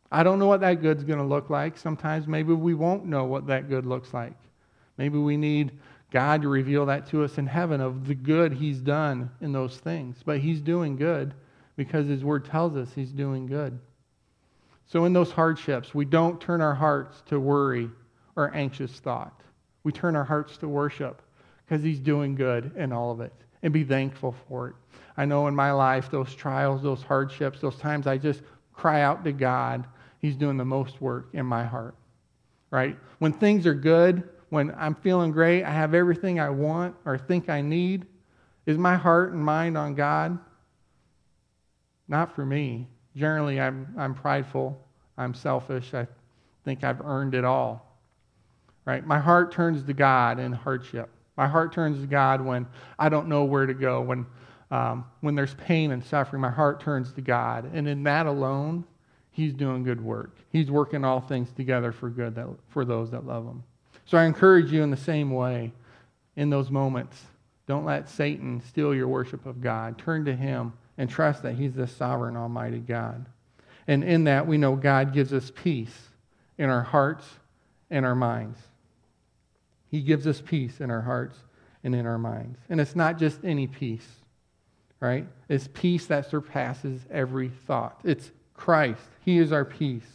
I 0.09 0.23
don't 0.23 0.39
know 0.39 0.47
what 0.47 0.61
that 0.61 0.81
good's 0.81 1.03
going 1.03 1.19
to 1.19 1.25
look 1.25 1.49
like. 1.49 1.77
Sometimes 1.77 2.25
maybe 2.25 2.53
we 2.53 2.73
won't 2.73 3.05
know 3.05 3.25
what 3.25 3.47
that 3.47 3.67
good 3.67 3.85
looks 3.85 4.13
like. 4.13 4.37
Maybe 4.97 5.17
we 5.17 5.35
need 5.35 5.73
God 6.15 6.43
to 6.43 6.47
reveal 6.47 6.85
that 6.85 7.07
to 7.07 7.25
us 7.25 7.37
in 7.37 7.45
heaven 7.45 7.81
of 7.81 8.07
the 8.07 8.15
good 8.15 8.53
He's 8.53 8.79
done 8.79 9.29
in 9.41 9.51
those 9.51 9.75
things. 9.75 10.15
But 10.23 10.39
He's 10.39 10.61
doing 10.61 10.95
good 10.95 11.33
because 11.75 12.07
His 12.07 12.23
Word 12.23 12.45
tells 12.45 12.77
us 12.77 12.87
He's 12.95 13.11
doing 13.11 13.47
good. 13.47 13.77
So 14.85 15.03
in 15.03 15.11
those 15.11 15.33
hardships, 15.33 15.93
we 15.93 16.05
don't 16.05 16.39
turn 16.39 16.61
our 16.61 16.73
hearts 16.73 17.21
to 17.25 17.37
worry 17.37 17.89
or 18.37 18.55
anxious 18.55 18.93
thought. 18.93 19.41
We 19.83 19.91
turn 19.91 20.15
our 20.15 20.23
hearts 20.23 20.55
to 20.59 20.69
worship 20.69 21.21
because 21.65 21.83
He's 21.83 21.99
doing 21.99 22.33
good 22.33 22.71
in 22.77 22.93
all 22.93 23.11
of 23.11 23.19
it 23.19 23.33
and 23.61 23.73
be 23.73 23.83
thankful 23.83 24.33
for 24.47 24.69
it. 24.69 24.75
I 25.17 25.25
know 25.25 25.47
in 25.47 25.55
my 25.55 25.73
life, 25.73 26.09
those 26.09 26.33
trials, 26.33 26.81
those 26.81 27.03
hardships, 27.03 27.59
those 27.59 27.75
times 27.75 28.07
I 28.07 28.17
just 28.17 28.41
cry 28.71 29.01
out 29.01 29.25
to 29.25 29.33
God, 29.33 29.85
He's 30.21 30.37
doing 30.37 30.55
the 30.55 30.63
most 30.63 31.01
work 31.01 31.27
in 31.33 31.45
my 31.45 31.65
heart, 31.65 31.95
right? 32.71 32.97
When 33.19 33.33
things 33.33 33.67
are 33.67 33.73
good, 33.73 34.23
when 34.49 34.73
I'm 34.77 34.95
feeling 34.95 35.31
great, 35.31 35.63
I 35.63 35.71
have 35.71 35.93
everything 35.93 36.39
I 36.39 36.49
want 36.49 36.95
or 37.05 37.17
think 37.17 37.49
I 37.49 37.61
need, 37.61 38.05
is 38.65 38.77
my 38.77 38.95
heart 38.95 39.33
and 39.33 39.43
mind 39.43 39.77
on 39.77 39.95
God? 39.95 40.37
Not 42.07 42.35
for 42.35 42.45
me. 42.45 42.87
Generally, 43.15 43.59
I'm, 43.59 43.93
I'm 43.97 44.13
prideful, 44.13 44.79
I'm 45.17 45.33
selfish, 45.33 45.93
I 45.93 46.07
think 46.63 46.83
I've 46.83 47.01
earned 47.01 47.35
it 47.35 47.45
all. 47.45 47.97
Right? 48.85 49.05
My 49.05 49.19
heart 49.19 49.51
turns 49.51 49.83
to 49.83 49.93
God 49.93 50.39
in 50.39 50.51
hardship. 50.51 51.09
My 51.37 51.47
heart 51.47 51.73
turns 51.73 51.99
to 52.01 52.07
God 52.07 52.41
when 52.41 52.67
I 52.99 53.09
don't 53.09 53.27
know 53.27 53.43
where 53.43 53.65
to 53.65 53.73
go, 53.73 54.01
when, 54.01 54.25
um, 54.71 55.05
when 55.21 55.35
there's 55.35 55.53
pain 55.55 55.91
and 55.91 56.03
suffering. 56.03 56.41
My 56.41 56.51
heart 56.51 56.79
turns 56.79 57.11
to 57.13 57.21
God. 57.21 57.71
And 57.73 57.87
in 57.87 58.03
that 58.03 58.25
alone, 58.25 58.85
He's 59.31 59.53
doing 59.53 59.83
good 59.83 60.01
work. 60.01 60.37
He's 60.49 60.71
working 60.71 61.03
all 61.03 61.19
things 61.19 61.51
together 61.51 61.91
for 61.91 62.09
good 62.09 62.35
that, 62.35 62.47
for 62.69 62.85
those 62.85 63.11
that 63.11 63.25
love 63.25 63.45
Him. 63.45 63.63
So 64.05 64.17
I 64.17 64.25
encourage 64.25 64.71
you 64.71 64.83
in 64.83 64.91
the 64.91 64.97
same 64.97 65.31
way 65.31 65.73
in 66.35 66.49
those 66.49 66.69
moments. 66.69 67.21
Don't 67.67 67.85
let 67.85 68.09
Satan 68.09 68.61
steal 68.67 68.93
your 68.93 69.07
worship 69.07 69.45
of 69.45 69.61
God. 69.61 69.97
Turn 69.97 70.25
to 70.25 70.35
Him 70.35 70.73
and 70.97 71.09
trust 71.09 71.43
that 71.43 71.55
He's 71.55 71.73
the 71.73 71.87
sovereign, 71.87 72.37
almighty 72.37 72.79
God. 72.79 73.25
And 73.87 74.03
in 74.03 74.25
that, 74.25 74.47
we 74.47 74.57
know 74.57 74.75
God 74.75 75.13
gives 75.13 75.33
us 75.33 75.51
peace 75.53 76.09
in 76.57 76.69
our 76.69 76.83
hearts 76.83 77.25
and 77.89 78.05
our 78.05 78.15
minds. 78.15 78.59
He 79.89 80.01
gives 80.01 80.27
us 80.27 80.41
peace 80.41 80.81
in 80.81 80.91
our 80.91 81.01
hearts 81.01 81.37
and 81.83 81.95
in 81.95 82.05
our 82.05 82.17
minds. 82.17 82.59
And 82.69 82.81
it's 82.81 82.95
not 82.95 83.17
just 83.17 83.43
any 83.43 83.67
peace, 83.67 84.07
right? 84.99 85.27
It's 85.49 85.69
peace 85.73 86.07
that 86.07 86.29
surpasses 86.29 87.01
every 87.11 87.49
thought. 87.49 87.99
It's 88.03 88.31
Christ. 88.55 89.01
He 89.21 89.37
is 89.37 89.51
our 89.51 89.65
peace. 89.65 90.07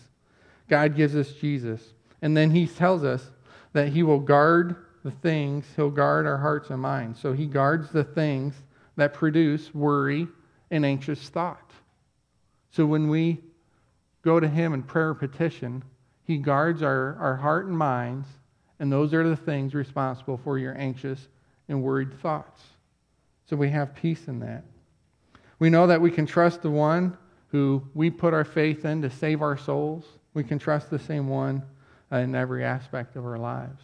God 0.68 0.96
gives 0.96 1.16
us 1.16 1.32
Jesus. 1.32 1.94
And 2.22 2.36
then 2.36 2.50
he 2.50 2.66
tells 2.66 3.04
us 3.04 3.30
that 3.72 3.88
he 3.88 4.02
will 4.02 4.20
guard 4.20 4.76
the 5.04 5.10
things, 5.10 5.64
he'll 5.76 5.90
guard 5.90 6.26
our 6.26 6.38
hearts 6.38 6.70
and 6.70 6.80
minds. 6.80 7.20
So 7.20 7.32
he 7.32 7.46
guards 7.46 7.90
the 7.90 8.04
things 8.04 8.54
that 8.96 9.14
produce 9.14 9.74
worry 9.74 10.28
and 10.70 10.84
anxious 10.84 11.28
thought. 11.28 11.70
So 12.70 12.84
when 12.86 13.08
we 13.08 13.40
go 14.22 14.38
to 14.38 14.48
him 14.48 14.74
in 14.74 14.82
prayer 14.82 15.14
petition, 15.14 15.82
he 16.24 16.36
guards 16.36 16.82
our, 16.82 17.16
our 17.16 17.36
heart 17.36 17.66
and 17.66 17.76
minds 17.76 18.26
and 18.80 18.90
those 18.90 19.12
are 19.12 19.28
the 19.28 19.36
things 19.36 19.74
responsible 19.74 20.38
for 20.38 20.58
your 20.58 20.76
anxious 20.76 21.28
and 21.68 21.82
worried 21.82 22.18
thoughts. 22.20 22.62
So 23.44 23.54
we 23.54 23.68
have 23.68 23.94
peace 23.94 24.26
in 24.26 24.40
that. 24.40 24.64
We 25.58 25.68
know 25.68 25.86
that 25.86 26.00
we 26.00 26.10
can 26.10 26.24
trust 26.24 26.62
the 26.62 26.70
one 26.70 27.16
who 27.48 27.86
we 27.94 28.08
put 28.08 28.32
our 28.32 28.44
faith 28.44 28.86
in 28.86 29.02
to 29.02 29.10
save 29.10 29.42
our 29.42 29.58
souls. 29.58 30.06
We 30.32 30.42
can 30.42 30.58
trust 30.58 30.88
the 30.88 30.98
same 30.98 31.28
one 31.28 31.62
in 32.12 32.34
every 32.34 32.64
aspect 32.64 33.16
of 33.16 33.24
our 33.24 33.38
lives. 33.38 33.82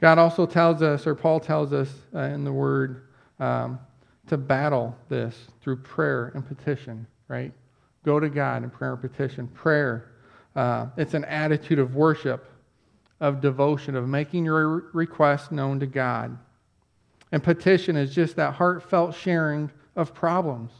God 0.00 0.18
also 0.18 0.46
tells 0.46 0.82
us, 0.82 1.06
or 1.06 1.14
Paul 1.14 1.40
tells 1.40 1.72
us 1.72 1.88
uh, 2.14 2.20
in 2.20 2.44
the 2.44 2.52
Word, 2.52 3.08
um, 3.40 3.78
to 4.26 4.36
battle 4.36 4.96
this 5.08 5.36
through 5.60 5.76
prayer 5.76 6.32
and 6.34 6.46
petition, 6.46 7.06
right? 7.28 7.52
Go 8.04 8.20
to 8.20 8.28
God 8.28 8.64
in 8.64 8.70
prayer 8.70 8.92
and 8.92 9.00
petition. 9.00 9.46
Prayer, 9.48 10.10
uh, 10.54 10.86
it's 10.96 11.14
an 11.14 11.24
attitude 11.24 11.78
of 11.78 11.94
worship 11.94 12.50
of 13.20 13.40
devotion, 13.40 13.96
of 13.96 14.08
making 14.08 14.44
your 14.44 14.90
request 14.92 15.52
known 15.52 15.80
to 15.80 15.86
God. 15.86 16.36
And 17.32 17.42
petition 17.42 17.96
is 17.96 18.14
just 18.14 18.36
that 18.36 18.54
heartfelt 18.54 19.14
sharing 19.14 19.70
of 19.96 20.14
problems, 20.14 20.70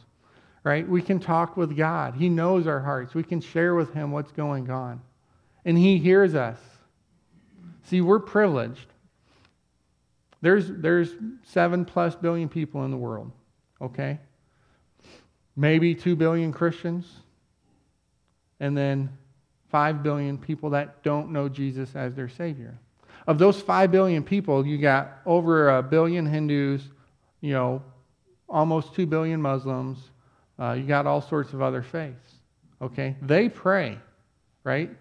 right? 0.63 0.87
We 0.87 1.01
can 1.01 1.19
talk 1.19 1.57
with 1.57 1.75
God. 1.75 2.15
He 2.15 2.29
knows 2.29 2.67
our 2.67 2.79
hearts. 2.79 3.15
We 3.15 3.23
can 3.23 3.41
share 3.41 3.75
with 3.75 3.93
Him 3.93 4.11
what's 4.11 4.31
going 4.31 4.69
on. 4.69 5.01
And 5.67 5.77
He 5.77 5.99
hears 5.99 6.33
us. 6.33 6.57
See, 7.83 8.01
we're 8.01 8.19
privileged. 8.19 8.87
There's, 10.41 10.67
there's 10.67 11.13
seven 11.43 11.85
plus 11.85 12.15
billion 12.15 12.49
people 12.49 12.85
in 12.85 12.91
the 12.91 12.97
world, 12.97 13.31
okay? 13.81 14.19
Maybe 15.55 15.93
two 15.93 16.15
billion 16.15 16.51
Christians. 16.51 17.05
And 18.59 18.75
then 18.75 19.09
5 19.69 20.01
billion 20.01 20.37
people 20.37 20.71
that 20.71 21.03
don't 21.03 21.31
know 21.31 21.49
Jesus 21.49 21.95
as 21.95 22.15
their 22.15 22.29
Savior. 22.29 22.77
Of 23.27 23.37
those 23.37 23.61
5 23.61 23.91
billion 23.91 24.23
people, 24.23 24.65
you 24.65 24.77
got 24.77 25.19
over 25.25 25.77
a 25.77 25.83
billion 25.83 26.25
Hindus, 26.25 26.81
you 27.41 27.51
know, 27.51 27.83
almost 28.47 28.95
2 28.95 29.05
billion 29.05 29.41
Muslims, 29.41 29.99
uh, 30.59 30.71
you 30.71 30.83
got 30.83 31.05
all 31.05 31.21
sorts 31.21 31.53
of 31.53 31.61
other 31.61 31.83
faiths. 31.83 32.35
Okay? 32.81 33.15
They 33.21 33.49
pray, 33.49 33.97
right? 34.63 34.91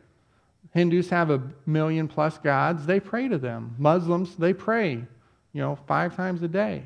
Hindus 0.74 1.10
have 1.10 1.30
a 1.30 1.42
million 1.64 2.08
plus 2.08 2.38
gods. 2.38 2.86
They 2.86 3.00
pray 3.00 3.28
to 3.28 3.38
them. 3.38 3.74
Muslims, 3.78 4.36
they 4.36 4.52
pray, 4.52 5.04
you 5.52 5.62
know, 5.62 5.78
five 5.86 6.14
times 6.16 6.42
a 6.42 6.48
day. 6.48 6.84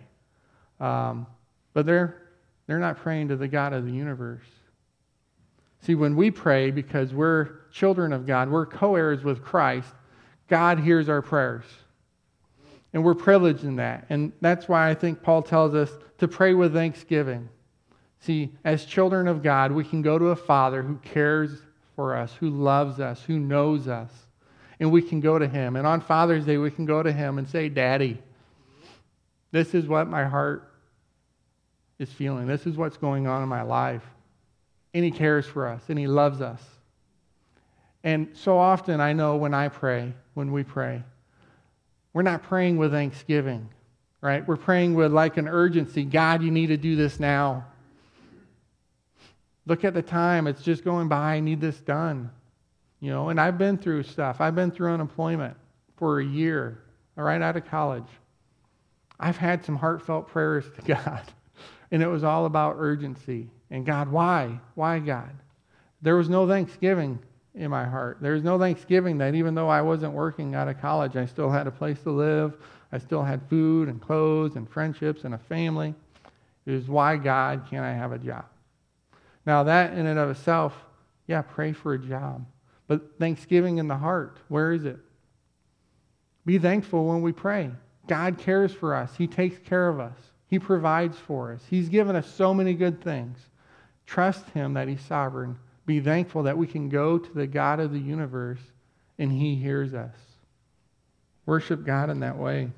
Um, 0.79 1.27
but 1.73 1.87
they're, 1.87 2.23
they're 2.67 2.79
not 2.79 2.99
praying 2.99 3.29
to 3.29 3.37
the 3.37 3.49
God 3.49 3.73
of 3.73 3.85
the 3.85 3.93
universe. 3.93 4.47
See, 5.83 5.95
when 5.95 6.15
we 6.15 6.31
pray 6.31 6.71
because 6.71 7.15
we're 7.15 7.61
children 7.73 8.13
of 8.13 8.27
God, 8.27 8.51
we're 8.51 8.67
co 8.67 8.97
heirs 8.97 9.25
with 9.25 9.43
Christ, 9.43 9.93
God 10.49 10.81
hears 10.81 11.09
our 11.09 11.23
prayers. 11.23 11.65
And 12.93 13.05
we're 13.05 13.15
privileged 13.15 13.65
in 13.65 13.77
that. 13.77 14.07
And 14.11 14.33
that's 14.41 14.69
why 14.69 14.91
I 14.91 14.95
think 14.95 15.23
Paul 15.23 15.43
tells 15.43 15.75
us 15.75 15.91
to 16.19 16.27
pray 16.29 16.55
with 16.55 16.73
thanksgiving. 16.73 17.49
See, 18.19 18.53
as 18.65 18.85
children 18.85 19.29
of 19.29 19.43
God, 19.43 19.73
we 19.73 19.85
can 19.85 20.03
go 20.03 20.19
to 20.19 20.27
a 20.27 20.37
Father 20.37 20.83
who 20.83 20.97
cares 20.97 21.63
for 22.01 22.17
us, 22.17 22.33
who 22.41 22.49
loves 22.49 22.99
us, 22.99 23.23
who 23.23 23.39
knows 23.39 23.87
us. 23.87 24.11
And 24.79 24.91
we 24.91 25.03
can 25.03 25.21
go 25.21 25.39
to 25.39 25.47
Him. 25.47 25.77
And 25.77 25.87
on 25.87 26.01
Father's 26.01 26.47
Day, 26.47 26.57
we 26.57 26.71
can 26.71 26.87
go 26.87 27.03
to 27.03 27.13
Him 27.13 27.37
and 27.37 27.47
say, 27.47 27.69
Daddy, 27.69 28.17
this 29.53 29.75
is 29.75 29.87
what 29.87 30.09
my 30.09 30.25
heart 30.25 30.73
is 31.99 32.11
feeling. 32.11 32.47
This 32.47 32.67
is 32.67 32.79
what's 32.79 32.97
going 32.97 33.27
on 33.27 33.43
in 33.43 33.51
my 33.51 33.61
life 33.61 34.03
and 34.95 35.05
He 35.05 35.11
cares 35.11 35.45
for 35.45 35.69
us, 35.69 35.83
and 35.89 35.99
He 35.99 36.07
loves 36.07 36.41
us. 36.41 36.63
And 38.03 38.31
so 38.33 38.57
often, 38.57 38.99
I 38.99 39.13
know 39.13 39.37
when 39.37 39.53
I 39.53 39.69
pray, 39.69 40.15
when 40.33 40.53
we 40.53 40.65
pray, 40.65 41.03
we're 42.15 42.23
not 42.23 42.43
praying 42.43 42.79
with 42.79 42.93
thanksgiving, 42.93 43.69
right? 44.23 44.49
We're 44.49 44.57
praying 44.57 44.95
with 44.95 45.13
like 45.13 45.37
an 45.37 45.49
urgency 45.49 46.05
God, 46.05 46.43
you 46.43 46.51
need 46.51 46.69
to 46.69 46.79
do 46.79 46.97
this 46.97 47.21
now. 47.21 47.67
Look 49.71 49.85
at 49.85 49.95
the 49.95 50.03
time, 50.03 50.49
it's 50.49 50.63
just 50.63 50.83
going 50.83 51.07
by. 51.07 51.35
I 51.35 51.39
need 51.39 51.61
this 51.61 51.79
done. 51.79 52.29
You 52.99 53.11
know, 53.11 53.29
and 53.29 53.41
I've 53.41 53.57
been 53.57 53.79
through 53.79 54.03
stuff. 54.03 54.41
I've 54.41 54.57
been 54.57 54.73
through 54.73 54.93
unemployment 54.93 55.57
for 55.97 56.19
a 56.19 56.25
year, 56.25 56.83
right 57.15 57.41
out 57.41 57.57
of 57.57 57.65
college. 57.67 58.09
I've 59.21 59.37
had 59.37 59.65
some 59.65 59.77
heartfelt 59.77 60.27
prayers 60.27 60.65
to 60.75 60.83
God, 60.97 61.23
and 61.93 62.03
it 62.03 62.09
was 62.09 62.25
all 62.25 62.47
about 62.47 62.79
urgency. 62.81 63.47
And 63.71 63.87
God, 63.87 64.09
why? 64.09 64.59
Why, 64.75 64.99
God? 64.99 65.31
There 66.03 66.17
was 66.17 66.29
no 66.29 66.49
thanksgiving 66.49 67.21
in 67.55 67.71
my 67.71 67.85
heart. 67.85 68.19
There 68.21 68.33
was 68.33 68.43
no 68.43 68.59
thanksgiving 68.59 69.19
that 69.19 69.37
even 69.37 69.55
though 69.55 69.69
I 69.69 69.83
wasn't 69.83 70.15
working 70.15 70.57
out 70.57 70.67
of 70.67 70.81
college, 70.81 71.15
I 71.15 71.27
still 71.27 71.49
had 71.49 71.69
a 71.69 71.71
place 71.71 72.03
to 72.03 72.11
live. 72.11 72.55
I 72.91 72.99
still 72.99 73.23
had 73.23 73.41
food 73.49 73.87
and 73.87 74.03
clothes 74.03 74.57
and 74.57 74.69
friendships 74.69 75.23
and 75.23 75.33
a 75.33 75.39
family. 75.39 75.95
It 76.67 76.73
was 76.73 76.89
why, 76.89 77.19
God, 77.19 77.69
can't 77.71 77.85
I 77.85 77.93
have 77.93 78.11
a 78.11 78.19
job? 78.19 78.47
Now, 79.47 79.65
that 79.65 79.95
in 79.95 80.07
and 80.07 80.19
of 80.19 80.31
itself, 80.31 80.75
yeah, 81.27 81.43
pray 81.43 81.73
for 81.73 81.95
a 81.95 81.99
job. 81.99 82.45
But 82.87 83.19
thanksgiving 83.19 83.79
in 83.79 83.89
the 83.89 83.97
heart, 83.97 84.39
where 84.49 84.73
is 84.73 84.85
it? 84.85 84.99
Be 86.45 86.59
thankful 86.59 87.07
when 87.07 87.23
we 87.23 87.33
pray. 87.33 87.71
God 88.07 88.39
cares 88.39 88.73
for 88.73 88.95
us, 88.95 89.15
He 89.17 89.27
takes 89.27 89.59
care 89.59 89.89
of 89.89 90.01
us, 90.01 90.17
He 90.49 90.59
provides 90.59 91.17
for 91.17 91.53
us. 91.53 91.63
He's 91.71 91.89
given 91.89 92.17
us 92.17 92.29
so 92.29 92.53
many 92.53 92.75
good 92.75 93.03
things. 93.03 93.39
Trust 94.07 94.49
Him 94.51 94.75
that 94.75 94.89
He's 94.89 95.03
sovereign. 95.03 95.57
Be 95.87 96.01
thankful 96.01 96.43
that 96.43 96.59
we 96.59 96.67
can 96.67 96.89
go 96.89 97.19
to 97.19 97.33
the 97.33 97.47
God 97.47 97.79
of 97.79 97.93
the 97.93 97.99
universe 97.99 98.61
and 99.19 99.31
He 99.31 99.55
hears 99.55 99.95
us. 99.95 100.17
Worship 101.47 101.85
God 101.85 102.11
in 102.11 102.21
that 102.21 102.37
way. 102.37 102.71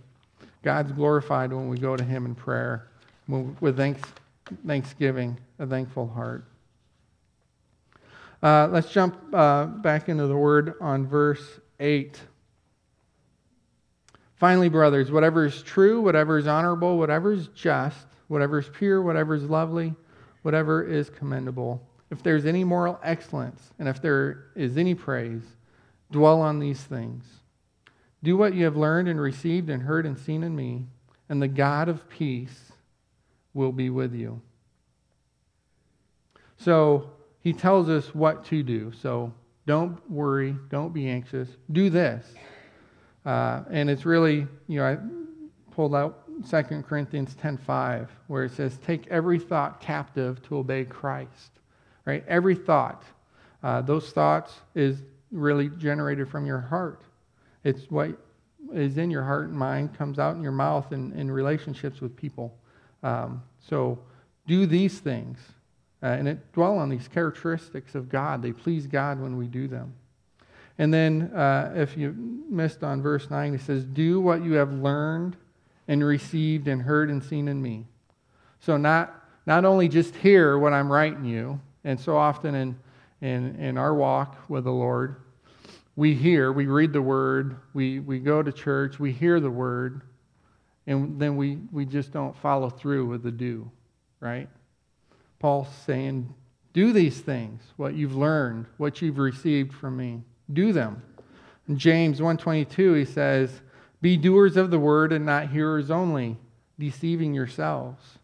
God's 0.62 0.92
glorified 0.92 1.52
when 1.52 1.68
we 1.68 1.78
go 1.78 1.96
to 1.96 2.04
Him 2.04 2.26
in 2.26 2.34
prayer 2.34 2.88
with 3.60 3.76
thanks, 3.76 4.02
thanksgiving, 4.66 5.38
a 5.58 5.66
thankful 5.66 6.06
heart. 6.06 6.44
Uh, 8.42 8.68
let's 8.72 8.90
jump 8.90 9.16
uh, 9.32 9.66
back 9.66 10.08
into 10.08 10.26
the 10.26 10.36
word 10.36 10.74
on 10.80 11.06
verse 11.06 11.60
8. 11.78 12.20
Finally, 14.34 14.68
brothers, 14.68 15.12
whatever 15.12 15.46
is 15.46 15.62
true, 15.62 16.00
whatever 16.00 16.36
is 16.38 16.48
honorable, 16.48 16.98
whatever 16.98 17.32
is 17.32 17.46
just, 17.54 18.06
whatever 18.26 18.58
is 18.58 18.68
pure, 18.68 19.00
whatever 19.00 19.36
is 19.36 19.44
lovely, 19.44 19.94
whatever 20.42 20.82
is 20.82 21.08
commendable, 21.08 21.80
if 22.10 22.20
there's 22.24 22.44
any 22.44 22.64
moral 22.64 22.98
excellence, 23.04 23.70
and 23.78 23.88
if 23.88 24.02
there 24.02 24.46
is 24.56 24.76
any 24.76 24.96
praise, 24.96 25.44
dwell 26.10 26.40
on 26.40 26.58
these 26.58 26.82
things. 26.82 27.24
Do 28.24 28.36
what 28.36 28.54
you 28.54 28.64
have 28.64 28.76
learned 28.76 29.08
and 29.08 29.20
received 29.20 29.70
and 29.70 29.84
heard 29.84 30.04
and 30.04 30.18
seen 30.18 30.42
in 30.42 30.56
me, 30.56 30.86
and 31.28 31.40
the 31.40 31.46
God 31.48 31.88
of 31.88 32.08
peace 32.08 32.72
will 33.54 33.72
be 33.72 33.88
with 33.88 34.12
you. 34.12 34.42
So 36.56 37.10
he 37.42 37.52
tells 37.52 37.88
us 37.88 38.14
what 38.14 38.44
to 38.46 38.62
do. 38.62 38.92
So 38.92 39.32
don't 39.66 39.98
worry, 40.10 40.56
don't 40.70 40.92
be 40.92 41.08
anxious. 41.08 41.48
Do 41.70 41.90
this. 41.90 42.26
Uh, 43.24 43.62
and 43.70 43.88
it's 43.88 44.04
really, 44.04 44.46
you 44.66 44.78
know, 44.78 44.84
I 44.84 44.98
pulled 45.72 45.94
out 45.94 46.22
2 46.48 46.82
Corinthians 46.82 47.34
10.5, 47.34 48.08
where 48.26 48.44
it 48.44 48.52
says, 48.52 48.78
take 48.78 49.06
every 49.08 49.38
thought 49.38 49.80
captive 49.80 50.42
to 50.48 50.56
obey 50.56 50.84
Christ. 50.84 51.60
Right? 52.04 52.24
Every 52.26 52.54
thought. 52.54 53.04
Uh, 53.62 53.80
those 53.82 54.10
thoughts 54.10 54.54
is 54.74 55.02
really 55.30 55.68
generated 55.68 56.28
from 56.28 56.46
your 56.46 56.60
heart. 56.60 57.02
It's 57.64 57.90
what 57.90 58.10
is 58.72 58.98
in 58.98 59.10
your 59.10 59.22
heart 59.22 59.48
and 59.48 59.56
mind 59.56 59.96
comes 59.96 60.18
out 60.18 60.36
in 60.36 60.42
your 60.42 60.52
mouth 60.52 60.92
and 60.92 61.12
in 61.14 61.30
relationships 61.30 62.00
with 62.00 62.16
people. 62.16 62.56
Um, 63.02 63.42
so 63.60 63.98
do 64.46 64.66
these 64.66 64.98
things. 64.98 65.38
Uh, 66.02 66.06
and 66.06 66.26
it 66.26 66.52
dwell 66.52 66.78
on 66.78 66.88
these 66.88 67.06
characteristics 67.06 67.94
of 67.94 68.08
God. 68.08 68.42
They 68.42 68.52
please 68.52 68.86
God 68.86 69.20
when 69.20 69.36
we 69.36 69.46
do 69.46 69.68
them. 69.68 69.94
And 70.78 70.92
then, 70.92 71.32
uh, 71.34 71.72
if 71.76 71.96
you 71.96 72.14
missed 72.48 72.82
on 72.82 73.02
verse 73.02 73.30
9, 73.30 73.52
he 73.52 73.58
says, 73.58 73.84
Do 73.84 74.20
what 74.20 74.42
you 74.42 74.54
have 74.54 74.72
learned 74.72 75.36
and 75.86 76.02
received 76.02 76.66
and 76.66 76.82
heard 76.82 77.10
and 77.10 77.22
seen 77.22 77.46
in 77.46 77.60
me. 77.62 77.86
So, 78.60 78.76
not, 78.76 79.14
not 79.46 79.64
only 79.64 79.88
just 79.88 80.16
hear 80.16 80.58
what 80.58 80.72
I'm 80.72 80.90
writing 80.90 81.24
you, 81.24 81.60
and 81.84 82.00
so 82.00 82.16
often 82.16 82.54
in, 82.54 82.78
in, 83.20 83.56
in 83.56 83.78
our 83.78 83.94
walk 83.94 84.36
with 84.48 84.64
the 84.64 84.72
Lord, 84.72 85.16
we 85.94 86.14
hear, 86.14 86.52
we 86.52 86.66
read 86.66 86.92
the 86.92 87.02
word, 87.02 87.56
we, 87.74 88.00
we 88.00 88.18
go 88.18 88.42
to 88.42 88.50
church, 88.50 88.98
we 88.98 89.12
hear 89.12 89.40
the 89.40 89.50
word, 89.50 90.02
and 90.86 91.20
then 91.20 91.36
we, 91.36 91.58
we 91.70 91.84
just 91.84 92.12
don't 92.12 92.36
follow 92.36 92.70
through 92.70 93.06
with 93.06 93.22
the 93.22 93.30
do, 93.30 93.70
right? 94.20 94.48
Paul's 95.42 95.74
saying, 95.84 96.32
Do 96.72 96.92
these 96.92 97.20
things, 97.20 97.62
what 97.76 97.94
you've 97.94 98.14
learned, 98.14 98.66
what 98.76 99.02
you've 99.02 99.18
received 99.18 99.74
from 99.74 99.96
me 99.96 100.22
do 100.52 100.72
them. 100.72 101.02
In 101.68 101.76
James 101.76 102.20
1:22 102.20 102.94
he 102.94 103.04
says, 103.04 103.60
"Be 104.00 104.16
doers 104.16 104.56
of 104.56 104.70
the 104.70 104.78
word 104.78 105.12
and 105.12 105.26
not 105.26 105.48
hearers 105.48 105.90
only, 105.90 106.38
deceiving 106.78 107.34
yourselves." 107.34 108.18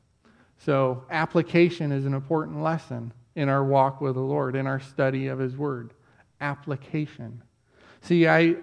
So, 0.59 1.04
application 1.11 1.90
is 1.90 2.07
an 2.07 2.14
important 2.14 2.62
lesson 2.62 3.12
in 3.35 3.48
our 3.48 3.64
walk 3.64 4.00
with 4.00 4.14
the 4.14 4.20
Lord, 4.20 4.54
in 4.54 4.68
our 4.68 4.81
study 4.81 5.26
of 5.26 5.40
his 5.40 5.57
word. 5.57 5.94
Application. 6.40 7.42
See, 8.00 8.28
I 8.28 8.59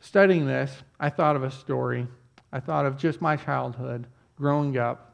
studying 0.00 0.46
this, 0.46 0.82
I 0.98 1.08
thought 1.08 1.36
of 1.36 1.44
a 1.44 1.50
story. 1.50 2.08
I 2.52 2.60
thought 2.60 2.84
of 2.84 2.98
just 2.98 3.22
my 3.22 3.36
childhood 3.36 4.06
growing 4.36 4.76
up. 4.76 5.09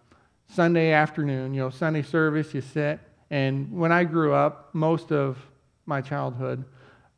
Sunday 0.49 0.93
afternoon, 0.93 1.55
you 1.55 1.61
know, 1.61 1.71
Sunday 1.71 2.03
service, 2.03 2.55
you 2.55 2.61
sit, 2.61 3.01
and 3.31 3.73
when 3.73 3.93
I 3.93 4.05
grew 4.05 4.33
up, 4.33 4.75
most 4.75 5.13
of 5.13 5.39
my 5.85 6.01
childhood, 6.01 6.65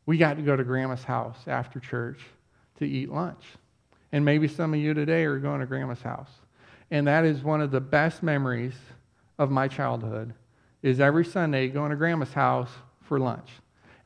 we 0.07 0.17
got 0.17 0.37
to 0.37 0.43
go 0.43 0.57
to 0.57 0.65
grandma's 0.65 1.05
house 1.05 1.37
after 1.47 1.81
church 1.81 2.21
to 2.79 2.87
eat 2.87 3.11
lunch. 3.11 3.45
And 4.13 4.25
maybe 4.25 4.49
some 4.49 4.73
of 4.73 4.81
you 4.81 4.95
today 4.95 5.25
are 5.25 5.39
going 5.39 5.61
to 5.61 5.67
grandma's 5.67 6.01
house. 6.01 6.31
And 6.91 7.07
that 7.07 7.25
is 7.25 7.43
one 7.43 7.61
of 7.61 7.71
the 7.71 7.81
best 7.81 8.23
memories 8.23 8.75
of 9.39 9.51
my 9.51 9.69
childhood 9.69 10.33
is 10.83 11.01
every 11.01 11.25
Sunday 11.25 11.69
going 11.69 11.91
to 11.91 11.97
grandma's 11.97 12.33
house 12.33 12.71
for 13.03 13.19
lunch. 13.19 13.51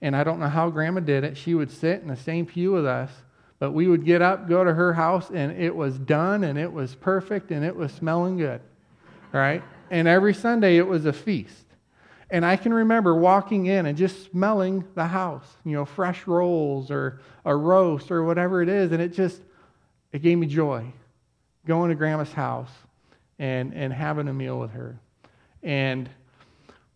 And 0.01 0.17
I 0.17 0.25
don't 0.25 0.41
know 0.41 0.49
how 0.49 0.71
grandma 0.71 1.01
did 1.01 1.23
it. 1.23 1.37
She 1.37 1.55
would 1.55 1.71
sit 1.71 2.03
in 2.03 2.09
the 2.09 2.17
same 2.17 2.47
pew 2.47 2.73
with 2.73 2.87
us, 2.87 3.11
but 3.61 3.71
we 3.71 3.87
would 3.87 4.05
get 4.05 4.21
up, 4.21 4.49
go 4.49 4.65
to 4.65 4.75
her 4.75 4.95
house, 4.95 5.31
and 5.33 5.53
it 5.53 5.75
was 5.75 5.97
done 5.99 6.43
and 6.43 6.59
it 6.59 6.73
was 6.73 6.97
perfect 6.97 7.53
and 7.53 7.65
it 7.65 7.77
was 7.77 7.93
smelling 7.93 8.37
good. 8.37 8.61
Right? 9.33 9.63
And 9.91 10.07
every 10.07 10.35
Sunday 10.35 10.77
it 10.77 10.87
was 10.87 11.07
a 11.07 11.13
feast. 11.13 11.67
And 12.31 12.47
I 12.47 12.57
can 12.57 12.73
remember 12.73 13.15
walking 13.15 13.67
in 13.67 13.85
and 13.85 13.97
just 13.97 14.31
smelling 14.31 14.85
the 14.95 15.07
house, 15.07 15.47
you 15.65 15.73
know, 15.73 15.85
fresh 15.85 16.27
rolls 16.27 16.91
or 16.91 17.21
a 17.45 17.55
roast 17.55 18.11
or 18.11 18.25
whatever 18.25 18.63
it 18.63 18.71
is. 18.71 18.93
And 18.93 19.03
it 19.03 19.13
just, 19.13 19.43
it 20.13 20.23
gave 20.23 20.39
me 20.39 20.47
joy 20.47 20.93
going 21.67 21.91
to 21.91 21.95
grandma's 21.95 22.33
house 22.33 22.71
and, 23.39 23.73
and 23.75 23.93
having 23.93 24.29
a 24.29 24.33
meal 24.33 24.59
with 24.59 24.73
her. 24.73 24.99
And 25.63 26.09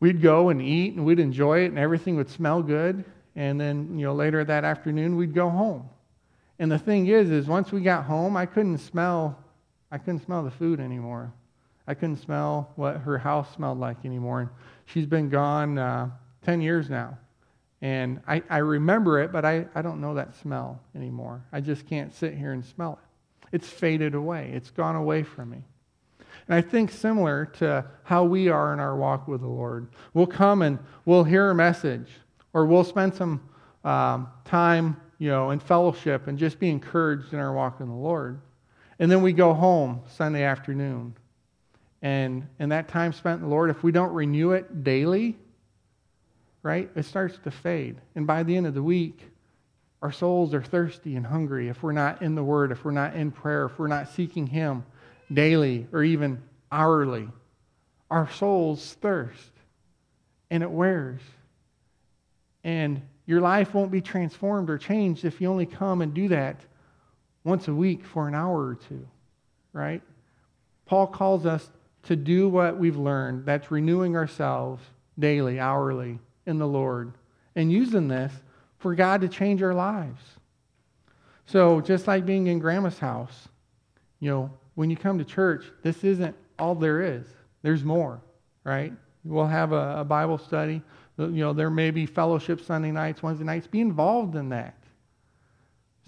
we'd 0.01 0.20
go 0.20 0.49
and 0.49 0.61
eat 0.61 0.94
and 0.94 1.05
we'd 1.05 1.20
enjoy 1.20 1.61
it 1.61 1.66
and 1.66 1.79
everything 1.79 2.16
would 2.16 2.31
smell 2.31 2.62
good. 2.62 3.05
And 3.37 3.61
then, 3.61 3.99
you 3.99 4.07
know, 4.07 4.14
later 4.14 4.44
that 4.44 4.64
afternoon, 4.64 5.16
we'd 5.16 5.35
go 5.35 5.51
home. 5.51 5.88
And 6.59 6.72
the 6.72 6.79
thing 6.79 7.07
is, 7.09 7.31
is 7.31 7.46
once 7.46 7.70
we 7.70 7.83
got 7.83 8.05
home, 8.05 8.37
I 8.37 8.46
couldn't 8.46 8.79
smell, 8.79 9.38
I 9.92 9.99
couldn't 9.99 10.25
smell 10.25 10.42
the 10.42 10.51
food 10.51 10.81
anymore. 10.81 11.33
I 11.87 11.94
couldn't 11.94 12.16
smell 12.16 12.72
what 12.77 12.99
her 12.99 13.18
house 13.18 13.55
smelled 13.55 13.79
like 13.79 14.05
anymore. 14.05 14.40
And 14.40 14.51
she's 14.87 15.07
been 15.07 15.29
gone 15.29 15.79
uh, 15.79 16.11
10 16.44 16.61
years 16.61 16.90
now. 16.90 17.18
And 17.83 18.20
I, 18.27 18.42
I 18.49 18.59
remember 18.59 19.20
it, 19.20 19.33
but 19.33 19.44
I, 19.44 19.66
I 19.75 19.83
don't 19.83 20.01
know 20.01 20.14
that 20.14 20.35
smell 20.37 20.81
anymore. 20.94 21.44
I 21.53 21.61
just 21.61 21.87
can't 21.87 22.14
sit 22.14 22.35
here 22.35 22.53
and 22.53 22.64
smell 22.64 22.99
it. 23.01 23.57
It's 23.57 23.68
faded 23.68 24.14
away, 24.14 24.51
it's 24.55 24.70
gone 24.70 24.96
away 24.96 25.22
from 25.22 25.51
me. 25.51 25.62
And 26.49 26.55
I 26.55 26.61
think 26.61 26.90
similar 26.90 27.46
to 27.59 27.85
how 28.05 28.25
we 28.25 28.49
are 28.49 28.72
in 28.72 28.81
our 28.81 28.96
walk 28.96 29.29
with 29.29 29.40
the 29.40 29.49
Lord. 29.49 29.88
We'll 30.14 30.27
come 30.27 30.62
and 30.62 30.79
we'll 31.05 31.25
hear 31.25 31.51
a 31.51 31.55
message, 31.55 32.09
or 32.53 32.66
we'll 32.66 32.85
spend 32.85 33.14
some 33.14 33.49
um, 33.85 34.29
time, 34.44 35.01
you 35.18 35.29
know, 35.29 35.51
in 35.51 35.61
fellowship 35.61 36.27
and 36.27 36.38
just 36.38 36.59
be 36.59 36.70
encouraged 36.70 37.33
in 37.33 37.38
our 37.38 37.53
walk 37.53 37.81
in 37.81 37.88
the 37.88 37.94
Lord. 37.94 38.40
And 38.99 39.11
then 39.11 39.22
we 39.22 39.33
go 39.33 39.55
home 39.55 40.03
Sunday 40.09 40.42
afternoon 40.42 41.14
and, 42.03 42.47
and 42.59 42.73
that 42.73 42.89
time 42.89 43.13
spent 43.13 43.37
in 43.37 43.43
the 43.43 43.49
Lord, 43.49 43.71
if 43.71 43.83
we 43.83 43.93
don't 43.93 44.13
renew 44.13 44.53
it 44.53 44.85
daily, 44.85 45.37
right, 46.63 46.91
it 46.95 47.05
starts 47.05 47.39
to 47.45 47.51
fade. 47.51 47.97
And 48.15 48.27
by 48.27 48.43
the 48.43 48.57
end 48.57 48.67
of 48.67 48.75
the 48.75 48.83
week, 48.83 49.21
our 50.03 50.13
souls 50.13 50.55
are 50.55 50.63
thirsty 50.63 51.17
and 51.17 51.27
hungry 51.27 51.69
if 51.69 51.83
we're 51.83 51.93
not 51.93 52.23
in 52.23 52.35
the 52.35 52.45
Word, 52.45 52.71
if 52.71 52.85
we're 52.85 52.91
not 52.91 53.15
in 53.15 53.31
prayer, 53.31 53.67
if 53.67 53.79
we're 53.79 53.87
not 53.87 54.11
seeking 54.11 54.47
Him 54.47 54.85
daily 55.33 55.87
or 55.93 56.05
even 56.05 56.43
hourly. 56.71 57.29
Our 58.11 58.31
souls 58.31 58.97
thirst 59.01 59.51
and 60.51 60.63
it 60.63 60.71
wears. 60.71 61.21
And 62.63 63.03
your 63.27 63.41
life 63.41 63.75
won't 63.75 63.91
be 63.91 64.01
transformed 64.01 64.71
or 64.71 64.79
changed 64.79 65.25
if 65.25 65.41
you 65.41 65.49
only 65.49 65.67
come 65.67 66.03
and 66.03 66.15
do 66.15 66.29
that 66.29 66.61
once 67.43 67.69
a 67.69 67.75
week 67.75 68.05
for 68.05 68.29
an 68.29 68.35
hour 68.35 68.67
or 68.67 68.75
two, 68.75 69.07
right? 69.73 70.03
Paul 70.85 71.07
calls 71.09 71.47
us 71.47 71.69
to 72.07 72.16
do 72.16 72.49
what 72.49 72.79
we've 72.79 72.97
learned. 72.97 73.45
That's 73.45 73.71
renewing 73.71 74.16
ourselves 74.16 74.83
daily, 75.19 75.59
hourly 75.59 76.19
in 76.47 76.59
the 76.59 76.66
Lord, 76.66 77.12
and 77.55 77.71
using 77.71 78.09
this 78.09 78.33
for 78.79 78.95
God 78.95 79.21
to 79.21 79.29
change 79.29 79.62
our 79.62 79.75
lives. 79.75 80.23
So, 81.47 81.81
just 81.81 82.07
like 82.07 82.27
being 82.27 82.47
in 82.49 82.59
grandma's 82.59 82.99
house, 82.99 83.49
you 84.21 84.31
know, 84.31 84.51
when 84.75 84.90
you 84.90 84.97
come 84.97 85.19
to 85.19 85.25
church, 85.25 85.64
this 85.83 86.05
isn't 86.05 86.35
all 86.59 86.75
there 86.75 87.03
is. 87.03 87.27
There's 87.62 87.85
more, 87.85 88.21
right? 88.64 88.92
We'll 89.25 89.47
have 89.47 89.73
a, 89.73 90.01
a 90.01 90.05
Bible 90.05 90.38
study. 90.38 90.83
You 91.19 91.29
know, 91.29 91.53
there 91.53 91.71
may 91.71 91.90
be 91.90 92.07
fellowship 92.07 92.61
Sunday 92.61 92.90
nights, 92.90 93.23
Wednesday 93.23 93.45
nights. 93.45 93.66
Be 93.66 93.81
involved 93.81 94.37
in 94.37 94.49
that. 94.51 94.77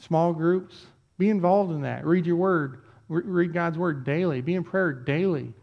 Small 0.00 0.32
groups, 0.32 0.86
be 1.18 1.30
involved 1.30 1.72
in 1.72 1.82
that. 1.82 2.06
Read 2.06 2.26
your 2.26 2.36
word. 2.36 2.82
Read 3.08 3.52
God's 3.52 3.78
word 3.78 4.04
daily. 4.04 4.40
Be 4.42 4.54
in 4.54 4.62
prayer 4.62 4.92
daily 4.92 5.54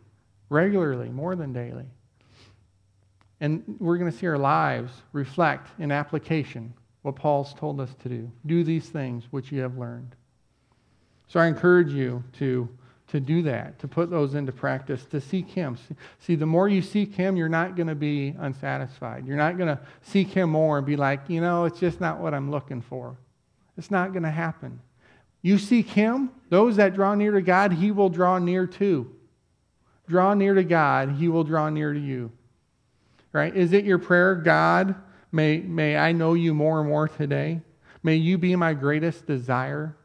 regularly, 0.49 1.09
more 1.09 1.35
than 1.35 1.53
daily. 1.53 1.85
And 3.41 3.63
we're 3.79 3.97
going 3.97 4.11
to 4.11 4.17
see 4.17 4.27
our 4.27 4.37
lives 4.37 4.91
reflect 5.11 5.69
in 5.79 5.91
application 5.91 6.73
what 7.01 7.15
Paul's 7.15 7.53
told 7.53 7.79
us 7.79 7.93
to 8.03 8.09
do. 8.09 8.31
Do 8.45 8.63
these 8.63 8.89
things 8.89 9.25
which 9.31 9.51
you 9.51 9.61
have 9.61 9.77
learned. 9.77 10.15
So 11.27 11.39
I 11.39 11.47
encourage 11.47 11.91
you 11.91 12.23
to 12.39 12.69
to 13.07 13.19
do 13.19 13.43
that, 13.43 13.77
to 13.79 13.87
put 13.87 14.09
those 14.09 14.33
into 14.33 14.51
practice, 14.51 15.05
to 15.05 15.21
seek 15.21 15.47
Him. 15.47 15.77
See, 16.19 16.35
the 16.35 16.45
more 16.45 16.67
you 16.67 16.81
seek 16.81 17.13
Him, 17.13 17.35
you're 17.35 17.47
not 17.47 17.75
going 17.75 17.87
to 17.87 17.95
be 17.95 18.35
unsatisfied. 18.39 19.27
You're 19.27 19.37
not 19.37 19.57
going 19.57 19.67
to 19.67 19.79
seek 20.01 20.29
Him 20.29 20.49
more 20.49 20.79
and 20.79 20.87
be 20.87 20.95
like, 20.95 21.21
you 21.29 21.39
know, 21.39 21.65
it's 21.65 21.79
just 21.79 22.01
not 22.01 22.19
what 22.19 22.33
I'm 22.33 22.49
looking 22.49 22.81
for. 22.81 23.15
It's 23.77 23.91
not 23.91 24.11
going 24.11 24.23
to 24.23 24.31
happen. 24.31 24.79
You 25.43 25.59
seek 25.59 25.87
Him, 25.87 26.31
those 26.49 26.77
that 26.77 26.95
draw 26.95 27.13
near 27.13 27.31
to 27.31 27.41
God, 27.41 27.73
He 27.73 27.91
will 27.91 28.09
draw 28.09 28.39
near 28.39 28.65
to. 28.67 29.11
Draw 30.07 30.35
near 30.35 30.53
to 30.53 30.63
God, 30.63 31.11
He 31.13 31.27
will 31.27 31.43
draw 31.43 31.69
near 31.69 31.93
to 31.93 31.99
you. 31.99 32.31
Right? 33.31 33.55
Is 33.55 33.73
it 33.73 33.85
your 33.85 33.99
prayer, 33.99 34.35
God, 34.35 34.95
may, 35.31 35.57
may 35.57 35.97
I 35.97 36.11
know 36.11 36.35
you 36.35 36.53
more 36.53 36.79
and 36.79 36.89
more 36.89 37.07
today? 37.07 37.61
May 38.01 38.15
you 38.15 38.37
be 38.37 38.55
my 38.55 38.73
greatest 38.73 39.25
desire? 39.25 39.97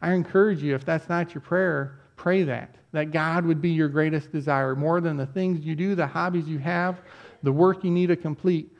I 0.00 0.12
encourage 0.14 0.62
you, 0.62 0.74
if 0.74 0.84
that's 0.84 1.08
not 1.08 1.34
your 1.34 1.42
prayer, 1.42 2.00
pray 2.16 2.42
that. 2.44 2.74
That 2.92 3.12
God 3.12 3.46
would 3.46 3.62
be 3.62 3.70
your 3.70 3.88
greatest 3.88 4.32
desire 4.32 4.74
more 4.74 5.00
than 5.00 5.16
the 5.16 5.26
things 5.26 5.64
you 5.64 5.76
do, 5.76 5.94
the 5.94 6.06
hobbies 6.06 6.48
you 6.48 6.58
have, 6.58 7.00
the 7.42 7.52
work 7.52 7.84
you 7.84 7.90
need 7.90 8.08
to 8.08 8.16
complete. 8.16 8.70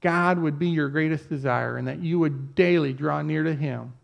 God 0.00 0.38
would 0.38 0.58
be 0.58 0.68
your 0.68 0.88
greatest 0.88 1.28
desire, 1.28 1.76
and 1.76 1.88
that 1.88 2.00
you 2.00 2.18
would 2.18 2.54
daily 2.54 2.92
draw 2.92 3.22
near 3.22 3.44
to 3.44 3.54
Him 3.54 3.94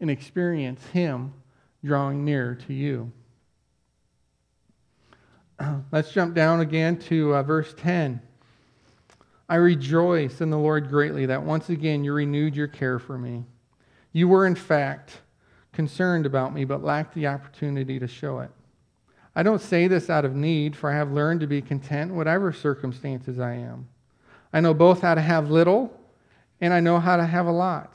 and 0.00 0.10
experience 0.10 0.84
Him 0.88 1.32
drawing 1.84 2.24
near 2.24 2.54
to 2.66 2.74
you. 2.74 3.12
Let's 5.92 6.12
jump 6.12 6.34
down 6.34 6.60
again 6.60 6.98
to 7.00 7.34
uh, 7.34 7.42
verse 7.42 7.74
10. 7.76 8.20
I 9.48 9.56
rejoice 9.56 10.40
in 10.40 10.50
the 10.50 10.58
Lord 10.58 10.88
greatly 10.88 11.26
that 11.26 11.42
once 11.42 11.70
again 11.70 12.04
you 12.04 12.12
renewed 12.12 12.54
your 12.54 12.68
care 12.68 12.98
for 12.98 13.16
me. 13.16 13.44
You 14.12 14.28
were, 14.28 14.46
in 14.46 14.54
fact, 14.54 15.20
concerned 15.72 16.26
about 16.26 16.52
me, 16.52 16.64
but 16.64 16.84
lacked 16.84 17.14
the 17.14 17.26
opportunity 17.26 17.98
to 17.98 18.06
show 18.06 18.40
it. 18.40 18.50
I 19.34 19.42
don't 19.42 19.62
say 19.62 19.86
this 19.86 20.10
out 20.10 20.24
of 20.24 20.34
need, 20.34 20.76
for 20.76 20.90
I 20.90 20.96
have 20.96 21.12
learned 21.12 21.40
to 21.40 21.46
be 21.46 21.62
content 21.62 22.12
whatever 22.12 22.52
circumstances 22.52 23.38
I 23.38 23.54
am. 23.54 23.88
I 24.52 24.60
know 24.60 24.74
both 24.74 25.00
how 25.00 25.14
to 25.14 25.20
have 25.20 25.50
little 25.50 25.98
and 26.60 26.74
I 26.74 26.80
know 26.80 26.98
how 26.98 27.16
to 27.16 27.24
have 27.24 27.46
a 27.46 27.52
lot. 27.52 27.94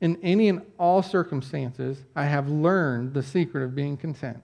In 0.00 0.18
any 0.22 0.48
and 0.48 0.62
all 0.78 1.02
circumstances, 1.02 2.04
I 2.14 2.24
have 2.24 2.48
learned 2.48 3.14
the 3.14 3.22
secret 3.22 3.64
of 3.64 3.74
being 3.74 3.96
content. 3.96 4.42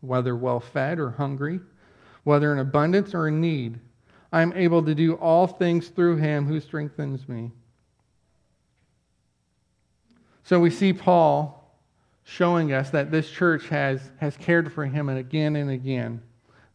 Whether 0.00 0.36
well 0.36 0.60
fed 0.60 0.98
or 0.98 1.10
hungry, 1.10 1.60
whether 2.24 2.52
in 2.52 2.58
abundance 2.58 3.14
or 3.14 3.28
in 3.28 3.40
need, 3.40 3.80
I 4.32 4.42
am 4.42 4.52
able 4.54 4.82
to 4.82 4.94
do 4.94 5.14
all 5.14 5.46
things 5.46 5.88
through 5.88 6.16
him 6.16 6.46
who 6.46 6.60
strengthens 6.60 7.28
me. 7.28 7.50
So 10.44 10.60
we 10.60 10.70
see 10.70 10.92
Paul 10.92 11.58
showing 12.24 12.72
us 12.72 12.90
that 12.90 13.10
this 13.10 13.30
church 13.30 13.68
has, 13.68 14.00
has 14.18 14.36
cared 14.36 14.72
for 14.72 14.84
him 14.84 15.08
and 15.08 15.18
again 15.18 15.56
and 15.56 15.70
again. 15.70 16.22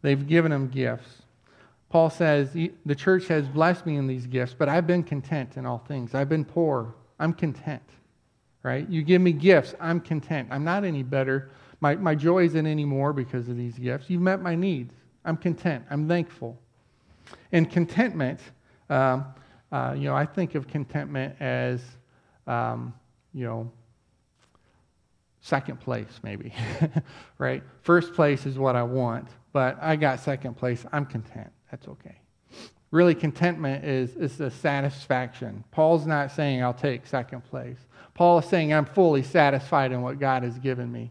They've 0.02 0.26
given 0.26 0.50
him 0.52 0.68
gifts. 0.68 1.22
Paul 1.88 2.10
says, 2.10 2.52
The 2.52 2.94
church 2.94 3.28
has 3.28 3.46
blessed 3.46 3.86
me 3.86 3.96
in 3.96 4.08
these 4.08 4.26
gifts, 4.26 4.52
but 4.52 4.68
I've 4.68 4.86
been 4.86 5.04
content 5.04 5.56
in 5.56 5.64
all 5.64 5.78
things. 5.78 6.14
I've 6.14 6.28
been 6.28 6.44
poor. 6.44 6.94
I'm 7.20 7.32
content. 7.32 7.82
Right? 8.64 8.88
You 8.88 9.02
give 9.02 9.22
me 9.22 9.32
gifts. 9.32 9.74
I'm 9.80 10.00
content. 10.00 10.48
I'm 10.50 10.64
not 10.64 10.84
any 10.84 11.02
better. 11.04 11.50
My, 11.84 11.96
my 11.96 12.14
joy 12.14 12.46
isn't 12.46 12.66
any 12.66 12.86
more 12.86 13.12
because 13.12 13.46
of 13.50 13.58
these 13.58 13.78
gifts. 13.78 14.08
You've 14.08 14.22
met 14.22 14.40
my 14.40 14.54
needs. 14.54 14.94
I'm 15.22 15.36
content. 15.36 15.84
I'm 15.90 16.08
thankful. 16.08 16.58
And 17.52 17.70
contentment, 17.70 18.40
um, 18.88 19.26
uh, 19.70 19.94
you 19.94 20.04
know, 20.04 20.16
I 20.16 20.24
think 20.24 20.54
of 20.54 20.66
contentment 20.66 21.36
as, 21.40 21.82
um, 22.46 22.94
you 23.34 23.44
know, 23.44 23.70
second 25.42 25.78
place, 25.78 26.20
maybe, 26.22 26.54
right? 27.36 27.62
First 27.82 28.14
place 28.14 28.46
is 28.46 28.58
what 28.58 28.76
I 28.76 28.82
want, 28.82 29.28
but 29.52 29.76
I 29.78 29.96
got 29.96 30.20
second 30.20 30.56
place. 30.56 30.86
I'm 30.90 31.04
content. 31.04 31.52
That's 31.70 31.86
okay. 31.86 32.16
Really, 32.92 33.14
contentment 33.14 33.84
is, 33.84 34.16
is 34.16 34.40
a 34.40 34.50
satisfaction. 34.50 35.62
Paul's 35.70 36.06
not 36.06 36.32
saying 36.32 36.62
I'll 36.62 36.72
take 36.72 37.06
second 37.06 37.42
place. 37.44 37.76
Paul 38.14 38.38
is 38.38 38.46
saying 38.46 38.72
I'm 38.72 38.86
fully 38.86 39.22
satisfied 39.22 39.92
in 39.92 40.00
what 40.00 40.18
God 40.18 40.44
has 40.44 40.58
given 40.58 40.90
me. 40.90 41.10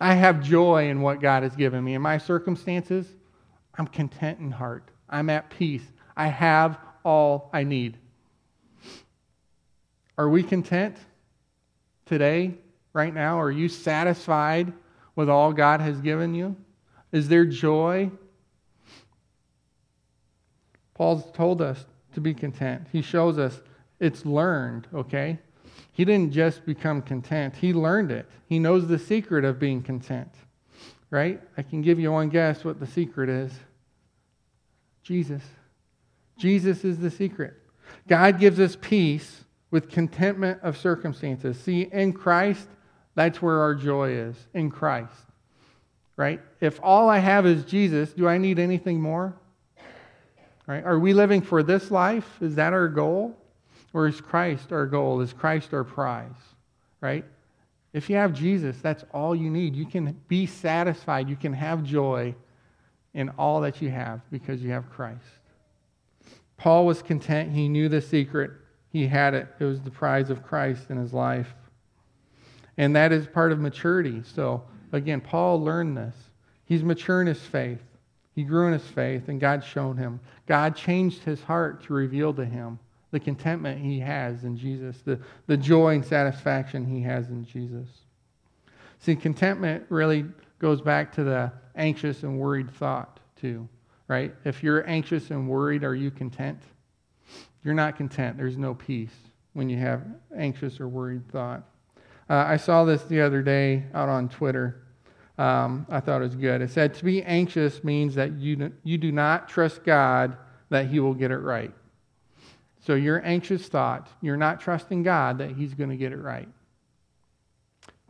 I 0.00 0.14
have 0.14 0.42
joy 0.42 0.88
in 0.88 1.00
what 1.00 1.20
God 1.20 1.42
has 1.42 1.56
given 1.56 1.82
me. 1.82 1.94
In 1.94 2.02
my 2.02 2.18
circumstances, 2.18 3.06
I'm 3.78 3.86
content 3.86 4.38
in 4.40 4.50
heart. 4.50 4.90
I'm 5.08 5.30
at 5.30 5.50
peace. 5.50 5.84
I 6.16 6.28
have 6.28 6.78
all 7.04 7.50
I 7.52 7.64
need. 7.64 7.98
Are 10.18 10.28
we 10.28 10.42
content 10.42 10.96
today, 12.06 12.54
right 12.92 13.12
now? 13.12 13.40
Are 13.40 13.50
you 13.50 13.68
satisfied 13.68 14.72
with 15.14 15.28
all 15.28 15.52
God 15.52 15.80
has 15.80 16.00
given 16.00 16.34
you? 16.34 16.56
Is 17.12 17.28
there 17.28 17.44
joy? 17.44 18.10
Paul's 20.94 21.30
told 21.32 21.60
us 21.60 21.84
to 22.14 22.20
be 22.20 22.34
content. 22.34 22.86
He 22.92 23.02
shows 23.02 23.38
us 23.38 23.60
it's 24.00 24.24
learned, 24.24 24.88
okay? 24.94 25.38
He 25.96 26.04
didn't 26.04 26.32
just 26.32 26.66
become 26.66 27.00
content, 27.00 27.56
he 27.56 27.72
learned 27.72 28.12
it. 28.12 28.26
He 28.50 28.58
knows 28.58 28.86
the 28.86 28.98
secret 28.98 29.46
of 29.46 29.58
being 29.58 29.82
content, 29.82 30.28
right? 31.08 31.40
I 31.56 31.62
can 31.62 31.80
give 31.80 31.98
you 31.98 32.12
one 32.12 32.28
guess 32.28 32.64
what 32.64 32.78
the 32.78 32.86
secret 32.86 33.30
is 33.30 33.50
Jesus. 35.02 35.40
Jesus 36.36 36.84
is 36.84 36.98
the 36.98 37.10
secret. 37.10 37.54
God 38.06 38.38
gives 38.38 38.60
us 38.60 38.76
peace 38.78 39.44
with 39.70 39.88
contentment 39.88 40.60
of 40.62 40.76
circumstances. 40.76 41.58
See, 41.58 41.88
in 41.90 42.12
Christ, 42.12 42.68
that's 43.14 43.40
where 43.40 43.60
our 43.60 43.74
joy 43.74 44.10
is, 44.10 44.36
in 44.52 44.70
Christ. 44.70 45.14
Right? 46.18 46.42
If 46.60 46.78
all 46.82 47.08
I 47.08 47.20
have 47.20 47.46
is 47.46 47.64
Jesus, 47.64 48.12
do 48.12 48.28
I 48.28 48.36
need 48.36 48.58
anything 48.58 49.00
more? 49.00 49.34
Right? 50.66 50.84
Are 50.84 50.98
we 50.98 51.14
living 51.14 51.40
for 51.40 51.62
this 51.62 51.90
life? 51.90 52.28
Is 52.42 52.56
that 52.56 52.74
our 52.74 52.88
goal? 52.88 53.34
Or 53.96 54.06
is 54.06 54.20
Christ 54.20 54.72
our 54.72 54.84
goal? 54.84 55.22
Is 55.22 55.32
Christ 55.32 55.72
our 55.72 55.82
prize? 55.82 56.36
Right? 57.00 57.24
If 57.94 58.10
you 58.10 58.16
have 58.16 58.34
Jesus, 58.34 58.76
that's 58.82 59.06
all 59.14 59.34
you 59.34 59.48
need. 59.48 59.74
You 59.74 59.86
can 59.86 60.20
be 60.28 60.44
satisfied. 60.44 61.30
You 61.30 61.36
can 61.36 61.54
have 61.54 61.82
joy 61.82 62.34
in 63.14 63.30
all 63.38 63.62
that 63.62 63.80
you 63.80 63.88
have 63.88 64.20
because 64.30 64.62
you 64.62 64.70
have 64.70 64.90
Christ. 64.90 65.24
Paul 66.58 66.84
was 66.84 67.00
content. 67.00 67.52
He 67.52 67.70
knew 67.70 67.88
the 67.88 68.02
secret. 68.02 68.50
He 68.90 69.06
had 69.06 69.32
it. 69.32 69.48
It 69.58 69.64
was 69.64 69.80
the 69.80 69.90
prize 69.90 70.28
of 70.28 70.44
Christ 70.44 70.90
in 70.90 70.98
his 70.98 71.14
life. 71.14 71.54
And 72.76 72.94
that 72.96 73.12
is 73.12 73.26
part 73.26 73.50
of 73.50 73.60
maturity. 73.60 74.22
So, 74.34 74.62
again, 74.92 75.22
Paul 75.22 75.64
learned 75.64 75.96
this. 75.96 76.16
He's 76.66 76.82
mature 76.82 77.22
in 77.22 77.28
his 77.28 77.40
faith. 77.40 77.80
He 78.34 78.42
grew 78.42 78.66
in 78.66 78.74
his 78.74 78.86
faith, 78.86 79.28
and 79.28 79.40
God 79.40 79.64
showed 79.64 79.96
him. 79.96 80.20
God 80.46 80.76
changed 80.76 81.22
his 81.22 81.42
heart 81.42 81.82
to 81.84 81.94
reveal 81.94 82.34
to 82.34 82.44
him 82.44 82.78
the 83.10 83.20
contentment 83.20 83.80
he 83.80 84.00
has 84.00 84.44
in 84.44 84.56
Jesus, 84.56 84.98
the, 85.04 85.18
the 85.46 85.56
joy 85.56 85.94
and 85.94 86.04
satisfaction 86.04 86.84
he 86.84 87.02
has 87.02 87.28
in 87.28 87.44
Jesus. 87.44 87.88
See, 88.98 89.14
contentment 89.14 89.84
really 89.88 90.24
goes 90.58 90.80
back 90.80 91.12
to 91.14 91.24
the 91.24 91.52
anxious 91.76 92.22
and 92.22 92.38
worried 92.38 92.70
thought, 92.70 93.20
too, 93.40 93.68
right? 94.08 94.34
If 94.44 94.62
you're 94.62 94.88
anxious 94.88 95.30
and 95.30 95.48
worried, 95.48 95.84
are 95.84 95.94
you 95.94 96.10
content? 96.10 96.60
You're 97.62 97.74
not 97.74 97.96
content. 97.96 98.36
There's 98.36 98.56
no 98.56 98.74
peace 98.74 99.14
when 99.52 99.68
you 99.68 99.76
have 99.78 100.02
anxious 100.36 100.80
or 100.80 100.88
worried 100.88 101.30
thought. 101.30 101.62
Uh, 102.28 102.44
I 102.46 102.56
saw 102.56 102.84
this 102.84 103.02
the 103.04 103.20
other 103.20 103.42
day 103.42 103.84
out 103.94 104.08
on 104.08 104.28
Twitter. 104.28 104.82
Um, 105.38 105.86
I 105.90 106.00
thought 106.00 106.22
it 106.22 106.24
was 106.24 106.34
good. 106.34 106.60
It 106.62 106.70
said, 106.70 106.94
To 106.94 107.04
be 107.04 107.22
anxious 107.22 107.84
means 107.84 108.14
that 108.14 108.32
you, 108.32 108.72
you 108.84 108.98
do 108.98 109.12
not 109.12 109.48
trust 109.48 109.84
God 109.84 110.36
that 110.70 110.86
He 110.86 110.98
will 110.98 111.14
get 111.14 111.30
it 111.30 111.38
right. 111.38 111.72
So, 112.86 112.94
your 112.94 113.20
anxious 113.24 113.66
thought, 113.66 114.08
you're 114.20 114.36
not 114.36 114.60
trusting 114.60 115.02
God 115.02 115.38
that 115.38 115.50
He's 115.50 115.74
going 115.74 115.90
to 115.90 115.96
get 115.96 116.12
it 116.12 116.18
right. 116.18 116.48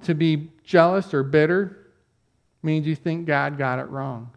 To 0.03 0.15
be 0.15 0.51
jealous 0.65 1.15
or 1.15 1.23
bitter 1.23 1.93
means 2.63 2.87
you 2.87 2.95
think 2.95 3.27
God 3.27 3.57
got 3.57 3.79
it 3.79 3.89
wrong. 3.89 4.31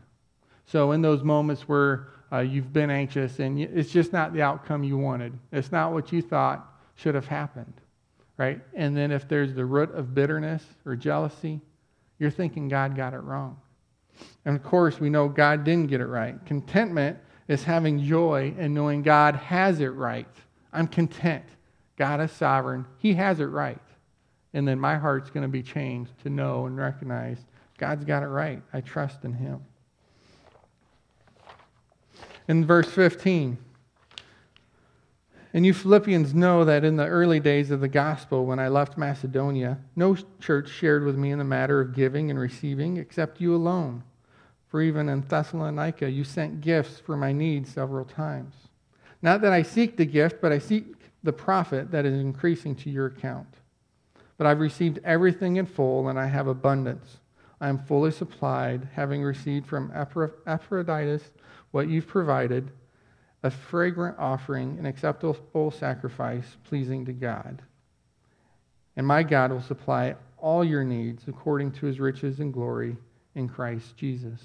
So, 0.65 0.93
in 0.93 1.01
those 1.01 1.23
moments 1.23 1.67
where 1.67 2.07
uh, 2.31 2.39
you've 2.39 2.71
been 2.71 2.89
anxious 2.89 3.39
and 3.39 3.59
it's 3.59 3.91
just 3.91 4.13
not 4.13 4.31
the 4.31 4.41
outcome 4.41 4.81
you 4.81 4.97
wanted, 4.97 5.37
it's 5.51 5.73
not 5.73 5.91
what 5.91 6.13
you 6.13 6.21
thought 6.21 6.73
should 6.95 7.15
have 7.15 7.27
happened, 7.27 7.73
right? 8.37 8.61
And 8.75 8.95
then 8.95 9.11
if 9.11 9.27
there's 9.27 9.53
the 9.53 9.65
root 9.65 9.93
of 9.93 10.15
bitterness 10.15 10.63
or 10.85 10.95
jealousy, 10.95 11.59
you're 12.17 12.31
thinking 12.31 12.69
God 12.69 12.95
got 12.95 13.13
it 13.13 13.19
wrong. 13.19 13.57
And 14.45 14.55
of 14.55 14.63
course, 14.63 15.01
we 15.01 15.09
know 15.09 15.27
God 15.27 15.65
didn't 15.65 15.87
get 15.87 15.99
it 15.99 16.07
right. 16.07 16.37
Contentment 16.45 17.17
is 17.49 17.63
having 17.63 18.01
joy 18.05 18.53
and 18.57 18.73
knowing 18.73 19.01
God 19.01 19.35
has 19.35 19.81
it 19.81 19.87
right. 19.87 20.27
I'm 20.71 20.87
content. 20.87 21.43
God 21.97 22.21
is 22.21 22.31
sovereign. 22.31 22.85
He 22.99 23.15
has 23.15 23.41
it 23.41 23.45
right. 23.45 23.81
And 24.53 24.67
then 24.67 24.79
my 24.79 24.97
heart's 24.97 25.31
going 25.31 25.41
to 25.41 25.49
be 25.49 25.63
changed 25.63 26.11
to 26.23 26.29
know 26.29 26.67
and 26.67 26.77
recognize 26.77 27.39
God's 27.77 28.05
got 28.05 28.23
it 28.23 28.27
right. 28.27 28.61
I 28.71 28.81
trust 28.81 29.25
in 29.25 29.33
Him. 29.33 29.61
In 32.47 32.65
verse 32.65 32.89
15, 32.89 33.57
And 35.53 35.65
you 35.65 35.73
Philippians 35.73 36.33
know 36.33 36.65
that 36.65 36.83
in 36.83 36.97
the 36.97 37.05
early 37.05 37.39
days 37.39 37.71
of 37.71 37.79
the 37.79 37.87
gospel, 37.87 38.45
when 38.45 38.59
I 38.59 38.67
left 38.67 38.97
Macedonia, 38.97 39.79
no 39.95 40.15
church 40.39 40.69
shared 40.69 41.03
with 41.03 41.15
me 41.15 41.31
in 41.31 41.39
the 41.39 41.43
matter 41.43 41.81
of 41.81 41.95
giving 41.95 42.29
and 42.29 42.39
receiving 42.39 42.97
except 42.97 43.41
you 43.41 43.55
alone. 43.55 44.03
For 44.69 44.81
even 44.81 45.09
in 45.09 45.21
Thessalonica, 45.21 46.09
you 46.09 46.23
sent 46.23 46.61
gifts 46.61 46.99
for 46.99 47.17
my 47.17 47.31
needs 47.31 47.73
several 47.73 48.05
times. 48.05 48.53
Not 49.21 49.41
that 49.41 49.51
I 49.51 49.63
seek 49.63 49.97
the 49.97 50.05
gift, 50.05 50.41
but 50.41 50.51
I 50.51 50.59
seek 50.59 50.85
the 51.23 51.33
profit 51.33 51.91
that 51.91 52.05
is 52.05 52.19
increasing 52.19 52.75
to 52.75 52.89
your 52.89 53.07
account. 53.07 53.47
But 54.37 54.47
I've 54.47 54.59
received 54.59 54.99
everything 55.03 55.57
in 55.57 55.65
full, 55.65 56.07
and 56.07 56.19
I 56.19 56.27
have 56.27 56.47
abundance. 56.47 57.17
I 57.59 57.67
am 57.67 57.79
fully 57.79 58.11
supplied, 58.11 58.87
having 58.93 59.21
received 59.21 59.67
from 59.67 59.91
Epaphroditus 59.93 61.23
what 61.71 61.89
you've 61.89 62.07
provided 62.07 62.71
a 63.43 63.51
fragrant 63.51 64.17
offering, 64.19 64.77
an 64.79 64.85
acceptable 64.85 65.71
sacrifice 65.71 66.57
pleasing 66.63 67.05
to 67.05 67.13
God. 67.13 67.61
And 68.95 69.07
my 69.07 69.23
God 69.23 69.51
will 69.51 69.61
supply 69.61 70.15
all 70.37 70.63
your 70.63 70.83
needs 70.83 71.27
according 71.27 71.71
to 71.73 71.85
his 71.85 71.99
riches 71.99 72.39
and 72.39 72.53
glory 72.53 72.97
in 73.35 73.47
Christ 73.47 73.95
Jesus. 73.97 74.41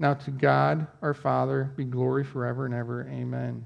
Now 0.00 0.14
to 0.14 0.30
God 0.30 0.86
our 1.02 1.14
Father 1.14 1.72
be 1.76 1.84
glory 1.84 2.24
forever 2.24 2.64
and 2.64 2.74
ever. 2.74 3.06
Amen. 3.12 3.64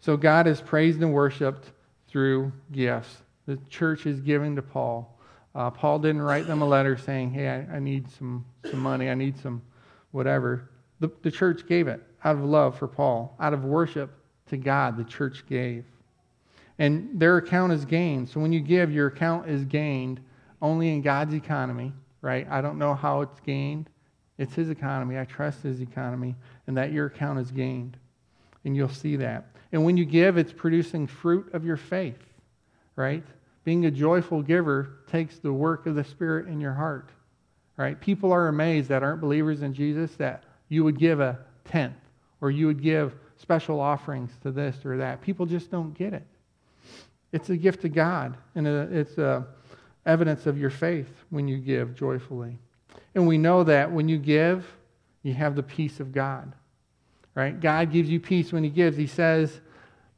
So 0.00 0.16
God 0.16 0.46
is 0.46 0.60
praised 0.60 1.02
and 1.02 1.12
worshiped 1.12 1.72
through 2.08 2.52
gifts. 2.70 3.22
The 3.46 3.58
church 3.68 4.06
is 4.06 4.20
giving 4.20 4.54
to 4.56 4.62
Paul. 4.62 5.18
Uh, 5.56 5.70
Paul 5.70 5.98
didn't 5.98 6.22
write 6.22 6.46
them 6.46 6.62
a 6.62 6.66
letter 6.66 6.96
saying, 6.96 7.32
hey, 7.32 7.48
I, 7.48 7.76
I, 7.76 7.78
need 7.80 8.08
some, 8.10 8.44
some 8.70 8.78
money, 8.78 9.10
I 9.10 9.14
need 9.14 9.38
some 9.38 9.60
whatever. 10.12 10.70
The, 11.00 11.10
the 11.22 11.30
church 11.30 11.66
gave 11.66 11.88
it 11.88 12.00
out 12.24 12.36
of 12.36 12.44
love 12.44 12.78
for 12.78 12.86
Paul, 12.86 13.34
out 13.40 13.52
of 13.52 13.64
worship 13.64 14.10
to 14.48 14.56
God, 14.56 14.96
the 14.96 15.04
church 15.04 15.44
gave. 15.48 15.84
And 16.78 17.18
their 17.18 17.38
account 17.38 17.72
is 17.72 17.84
gained. 17.84 18.28
So 18.28 18.38
when 18.38 18.52
you 18.52 18.60
give, 18.60 18.92
your 18.92 19.08
account 19.08 19.48
is 19.48 19.64
gained 19.64 20.20
only 20.62 20.90
in 20.90 21.02
God's 21.02 21.34
economy, 21.34 21.92
right? 22.20 22.46
I 22.50 22.60
don't 22.60 22.78
know 22.78 22.94
how 22.94 23.22
it's 23.22 23.40
gained. 23.40 23.88
It's 24.38 24.54
His 24.54 24.70
economy. 24.70 25.18
I 25.18 25.24
trust 25.24 25.62
His 25.62 25.80
economy, 25.80 26.36
and 26.66 26.76
that 26.76 26.92
your 26.92 27.06
account 27.06 27.38
is 27.38 27.50
gained. 27.50 27.96
And 28.64 28.76
you'll 28.76 28.88
see 28.88 29.16
that. 29.16 29.46
And 29.72 29.84
when 29.84 29.96
you 29.96 30.04
give, 30.04 30.36
it's 30.36 30.52
producing 30.52 31.06
fruit 31.06 31.52
of 31.54 31.64
your 31.64 31.76
faith, 31.76 32.18
right? 32.96 33.24
Being 33.64 33.86
a 33.86 33.90
joyful 33.90 34.42
giver 34.42 34.98
takes 35.08 35.38
the 35.38 35.52
work 35.52 35.86
of 35.86 35.94
the 35.94 36.04
Spirit 36.04 36.48
in 36.48 36.60
your 36.60 36.74
heart, 36.74 37.10
right? 37.76 38.00
People 38.00 38.32
are 38.32 38.48
amazed 38.48 38.88
that 38.88 39.02
aren't 39.02 39.20
believers 39.20 39.62
in 39.62 39.74
Jesus 39.74 40.14
that 40.16 40.44
you 40.68 40.84
would 40.84 40.98
give 40.98 41.20
a 41.20 41.38
tenth 41.64 41.96
or 42.40 42.50
you 42.50 42.66
would 42.66 42.82
give 42.82 43.14
special 43.36 43.80
offerings 43.80 44.30
to 44.42 44.50
this 44.50 44.84
or 44.84 44.96
that. 44.98 45.20
People 45.20 45.46
just 45.46 45.70
don't 45.70 45.94
get 45.94 46.12
it. 46.12 46.26
It's 47.32 47.50
a 47.50 47.56
gift 47.56 47.82
to 47.82 47.88
God, 47.88 48.36
and 48.54 48.66
uh, 48.66 48.86
it's 48.90 49.18
a 49.18 49.46
evidence 50.06 50.46
of 50.46 50.56
your 50.56 50.70
faith 50.70 51.10
when 51.30 51.48
you 51.48 51.58
give 51.58 51.94
joyfully. 51.94 52.58
And 53.16 53.26
we 53.26 53.38
know 53.38 53.64
that 53.64 53.90
when 53.90 54.10
you 54.10 54.18
give, 54.18 54.66
you 55.22 55.32
have 55.32 55.56
the 55.56 55.62
peace 55.62 56.00
of 56.00 56.12
God. 56.12 56.52
Right? 57.34 57.58
God 57.58 57.90
gives 57.90 58.10
you 58.10 58.20
peace 58.20 58.52
when 58.52 58.62
He 58.62 58.68
gives. 58.68 58.96
He 58.96 59.06
says, 59.06 59.62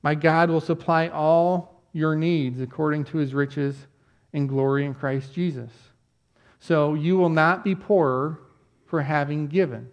My 0.03 0.17
God 0.17 0.51
will 0.51 0.61
supply 0.61 1.07
all 1.09 1.81
your 1.93 2.17
needs 2.17 2.61
according 2.61 3.05
to 3.05 3.19
His 3.19 3.35
riches 3.35 3.87
and 4.33 4.49
glory 4.49 4.85
in 4.85 4.95
Christ 4.95 5.33
Jesus. 5.33 5.71
So 6.59 6.95
you 6.95 7.17
will 7.17 7.29
not 7.29 7.63
be 7.63 7.77
poorer 7.77 8.41
for 8.87 9.01
having 9.01 9.47
given. 9.47 9.89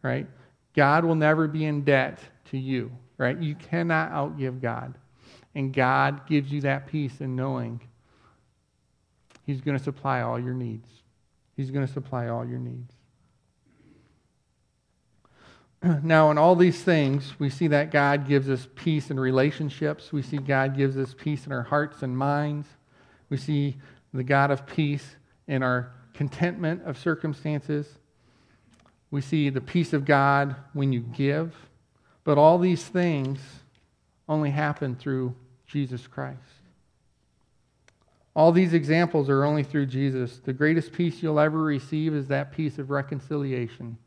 Right? 0.00 0.28
God 0.74 1.04
will 1.04 1.16
never 1.16 1.48
be 1.48 1.64
in 1.64 1.82
debt 1.82 2.20
to 2.50 2.58
you, 2.58 2.92
right? 3.18 3.36
You 3.36 3.56
cannot 3.56 4.12
outgive 4.12 4.62
God. 4.62 4.94
And 5.56 5.74
God 5.74 6.28
gives 6.28 6.52
you 6.52 6.60
that 6.60 6.86
peace 6.86 7.20
in 7.20 7.34
knowing 7.34 7.80
He's 9.44 9.60
going 9.60 9.76
to 9.76 9.82
supply 9.82 10.22
all 10.22 10.38
your 10.38 10.54
needs. 10.54 11.01
He's 11.62 11.70
going 11.70 11.86
to 11.86 11.92
supply 11.92 12.26
all 12.26 12.44
your 12.44 12.58
needs. 12.58 12.92
Now, 16.02 16.32
in 16.32 16.38
all 16.38 16.56
these 16.56 16.82
things, 16.82 17.34
we 17.38 17.50
see 17.50 17.68
that 17.68 17.92
God 17.92 18.26
gives 18.26 18.50
us 18.50 18.66
peace 18.74 19.12
in 19.12 19.20
relationships. 19.20 20.12
We 20.12 20.22
see 20.22 20.38
God 20.38 20.76
gives 20.76 20.96
us 20.96 21.14
peace 21.16 21.46
in 21.46 21.52
our 21.52 21.62
hearts 21.62 22.02
and 22.02 22.18
minds. 22.18 22.66
We 23.28 23.36
see 23.36 23.76
the 24.12 24.24
God 24.24 24.50
of 24.50 24.66
peace 24.66 25.14
in 25.46 25.62
our 25.62 25.92
contentment 26.14 26.82
of 26.84 26.98
circumstances. 26.98 27.86
We 29.12 29.20
see 29.20 29.48
the 29.48 29.60
peace 29.60 29.92
of 29.92 30.04
God 30.04 30.56
when 30.72 30.92
you 30.92 30.98
give. 30.98 31.54
But 32.24 32.38
all 32.38 32.58
these 32.58 32.82
things 32.82 33.38
only 34.28 34.50
happen 34.50 34.96
through 34.96 35.36
Jesus 35.64 36.08
Christ. 36.08 36.61
All 38.34 38.50
these 38.50 38.72
examples 38.72 39.28
are 39.28 39.44
only 39.44 39.62
through 39.62 39.86
Jesus. 39.86 40.38
The 40.38 40.52
greatest 40.52 40.92
peace 40.92 41.22
you'll 41.22 41.38
ever 41.38 41.62
receive 41.62 42.14
is 42.14 42.28
that 42.28 42.52
peace 42.52 42.78
of 42.78 42.90
reconciliation 42.90 43.98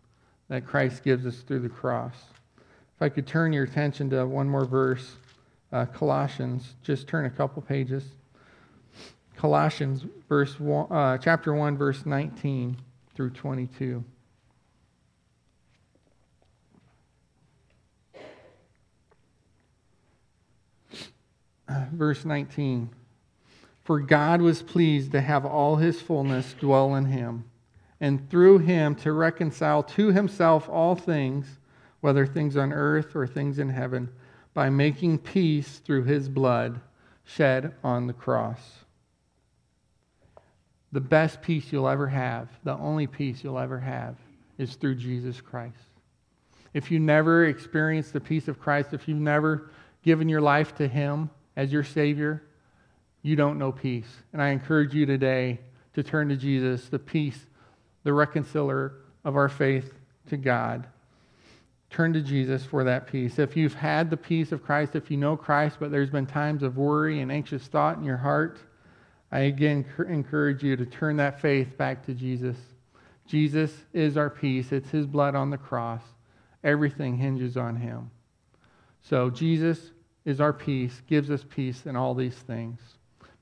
that 0.48 0.66
Christ 0.66 1.04
gives 1.04 1.26
us 1.26 1.38
through 1.42 1.60
the 1.60 1.70
cross. 1.70 2.16
If 2.58 3.02
I 3.02 3.10
could 3.10 3.28
turn 3.28 3.54
your 3.54 3.66
attention 3.66 4.10
to 4.12 4.26
one 4.26 4.50
more 4.50 4.66
verse, 4.66 5.18
uh, 5.72 5.86
Colossians, 5.86 6.74
just 6.82 7.08
turn 7.08 7.26
a 7.26 7.30
couple 7.30 7.62
pages. 7.62 8.04
Colossians, 9.36 10.06
verse 10.28 10.60
one, 10.60 10.92
uh, 10.92 11.18
chapter 11.18 11.54
1, 11.54 11.78
verse 11.78 12.06
19 12.06 12.78
through 13.16 13.30
22. 13.32 14.04
verse 21.92 22.26
19. 22.26 22.90
For 23.86 24.00
God 24.00 24.42
was 24.42 24.64
pleased 24.64 25.12
to 25.12 25.22
have 25.22 25.46
all 25.46 25.76
his 25.76 26.02
fullness 26.02 26.56
dwell 26.60 26.96
in 26.96 27.06
him, 27.06 27.46
and 28.02 28.28
through 28.32 28.58
him 28.58 28.96
to 28.96 29.12
reconcile 29.12 29.84
to 29.84 30.12
himself 30.12 30.68
all 30.68 30.96
things, 30.96 31.60
whether 32.02 32.26
things 32.26 32.58
on 32.58 32.74
earth 32.74 33.16
or 33.16 33.28
things 33.28 33.60
in 33.60 33.70
heaven, 33.70 34.10
by 34.56 34.72
making 34.72 35.20
peace 35.20 35.78
through 35.78 36.06
his 36.06 36.28
blood 36.28 36.82
shed 37.26 37.76
on 37.84 38.08
the 38.08 38.14
cross. 38.14 38.86
The 40.92 41.00
best 41.02 41.44
peace 41.44 41.72
you'll 41.72 41.88
ever 41.88 42.08
have, 42.08 42.50
the 42.64 42.76
only 42.78 43.06
peace 43.06 43.44
you'll 43.44 43.60
ever 43.60 43.80
have, 43.80 44.16
is 44.58 44.74
through 44.74 44.96
Jesus 44.96 45.42
Christ. 45.42 45.76
If 46.74 46.90
you 46.90 47.00
never 47.00 47.46
experienced 47.46 48.14
the 48.14 48.20
peace 48.20 48.48
of 48.48 48.60
Christ, 48.60 48.94
if 48.94 49.08
you've 49.08 49.20
never 49.20 49.70
given 50.02 50.28
your 50.28 50.42
life 50.42 50.74
to 50.78 50.88
him, 50.88 51.30
as 51.56 51.72
your 51.72 51.84
Savior, 51.84 52.42
you 53.26 53.36
don't 53.36 53.58
know 53.58 53.72
peace. 53.72 54.22
And 54.34 54.42
I 54.42 54.50
encourage 54.50 54.94
you 54.94 55.08
today 55.08 55.60
to 55.96 56.04
turn 56.04 56.30
to 56.30 56.36
Jesus, 56.36 56.90
the 56.90 57.00
peace, 57.00 57.48
the 58.04 58.14
reconciler 58.14 58.98
of 59.24 59.36
our 59.36 59.50
faith 59.50 59.96
to 60.28 60.38
God. 60.38 60.86
Turn 61.90 62.14
to 62.14 62.22
Jesus 62.22 62.64
for 62.64 62.84
that 62.84 63.08
peace. 63.08 63.40
If 63.40 63.58
you've 63.58 63.74
had 63.74 64.12
the 64.12 64.18
peace 64.18 64.52
of 64.52 64.62
Christ, 64.64 64.96
if 64.96 65.10
you 65.10 65.18
know 65.18 65.36
Christ, 65.36 65.78
but 65.80 65.90
there's 65.90 66.12
been 66.12 66.28
times 66.28 66.62
of 66.62 66.78
worry 66.78 67.22
and 67.22 67.32
anxious 67.32 67.66
thought 67.66 67.98
in 67.98 68.04
your 68.04 68.18
heart, 68.18 68.60
I 69.32 69.40
again 69.40 69.84
encourage 70.08 70.62
you 70.62 70.76
to 70.76 70.86
turn 70.86 71.18
that 71.18 71.42
faith 71.42 71.76
back 71.80 72.06
to 72.06 72.14
Jesus. 72.14 72.58
Jesus 73.26 73.72
is 73.92 74.18
our 74.18 74.30
peace. 74.30 74.72
It's 74.72 74.92
his 74.92 75.08
blood 75.08 75.34
on 75.34 75.50
the 75.50 75.58
cross. 75.58 76.04
Everything 76.64 77.18
hinges 77.18 77.58
on 77.58 77.78
him. 77.78 78.12
So, 79.02 79.32
Jesus, 79.32 79.80
is 80.26 80.40
our 80.40 80.54
peace, 80.54 81.02
gives 81.08 81.32
us 81.32 81.44
peace 81.50 81.88
in 81.88 81.96
all 81.96 82.14
these 82.14 82.36
things. 82.36 82.80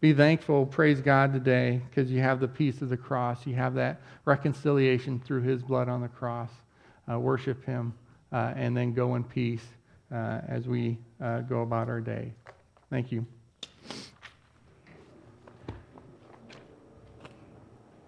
Be 0.04 0.12
thankful, 0.12 0.66
praise 0.66 1.00
God 1.00 1.32
today, 1.32 1.80
because 1.90 2.12
you 2.12 2.20
have 2.20 2.42
the 2.42 2.48
peace 2.50 2.82
of 2.82 2.90
the 2.90 2.98
cross. 2.98 3.48
You 3.48 3.56
have 3.56 3.74
that 3.76 4.02
reconciliation 4.26 5.18
through 5.18 5.44
his 5.44 5.64
blood 5.64 5.88
on 5.88 6.02
the 6.02 6.10
cross. 6.10 6.50
Uh, 7.10 7.18
worship 7.18 7.64
him, 7.64 7.94
uh, 8.34 8.52
and 8.58 8.76
then 8.76 8.94
go 8.94 9.16
in 9.16 9.24
peace 9.24 9.64
uh, 10.14 10.42
as 10.46 10.68
we 10.68 10.98
uh, 11.24 11.40
go 11.40 11.62
about 11.62 11.88
our 11.88 12.02
day. 12.02 12.34
Thank 12.90 13.14
you. 13.14 13.26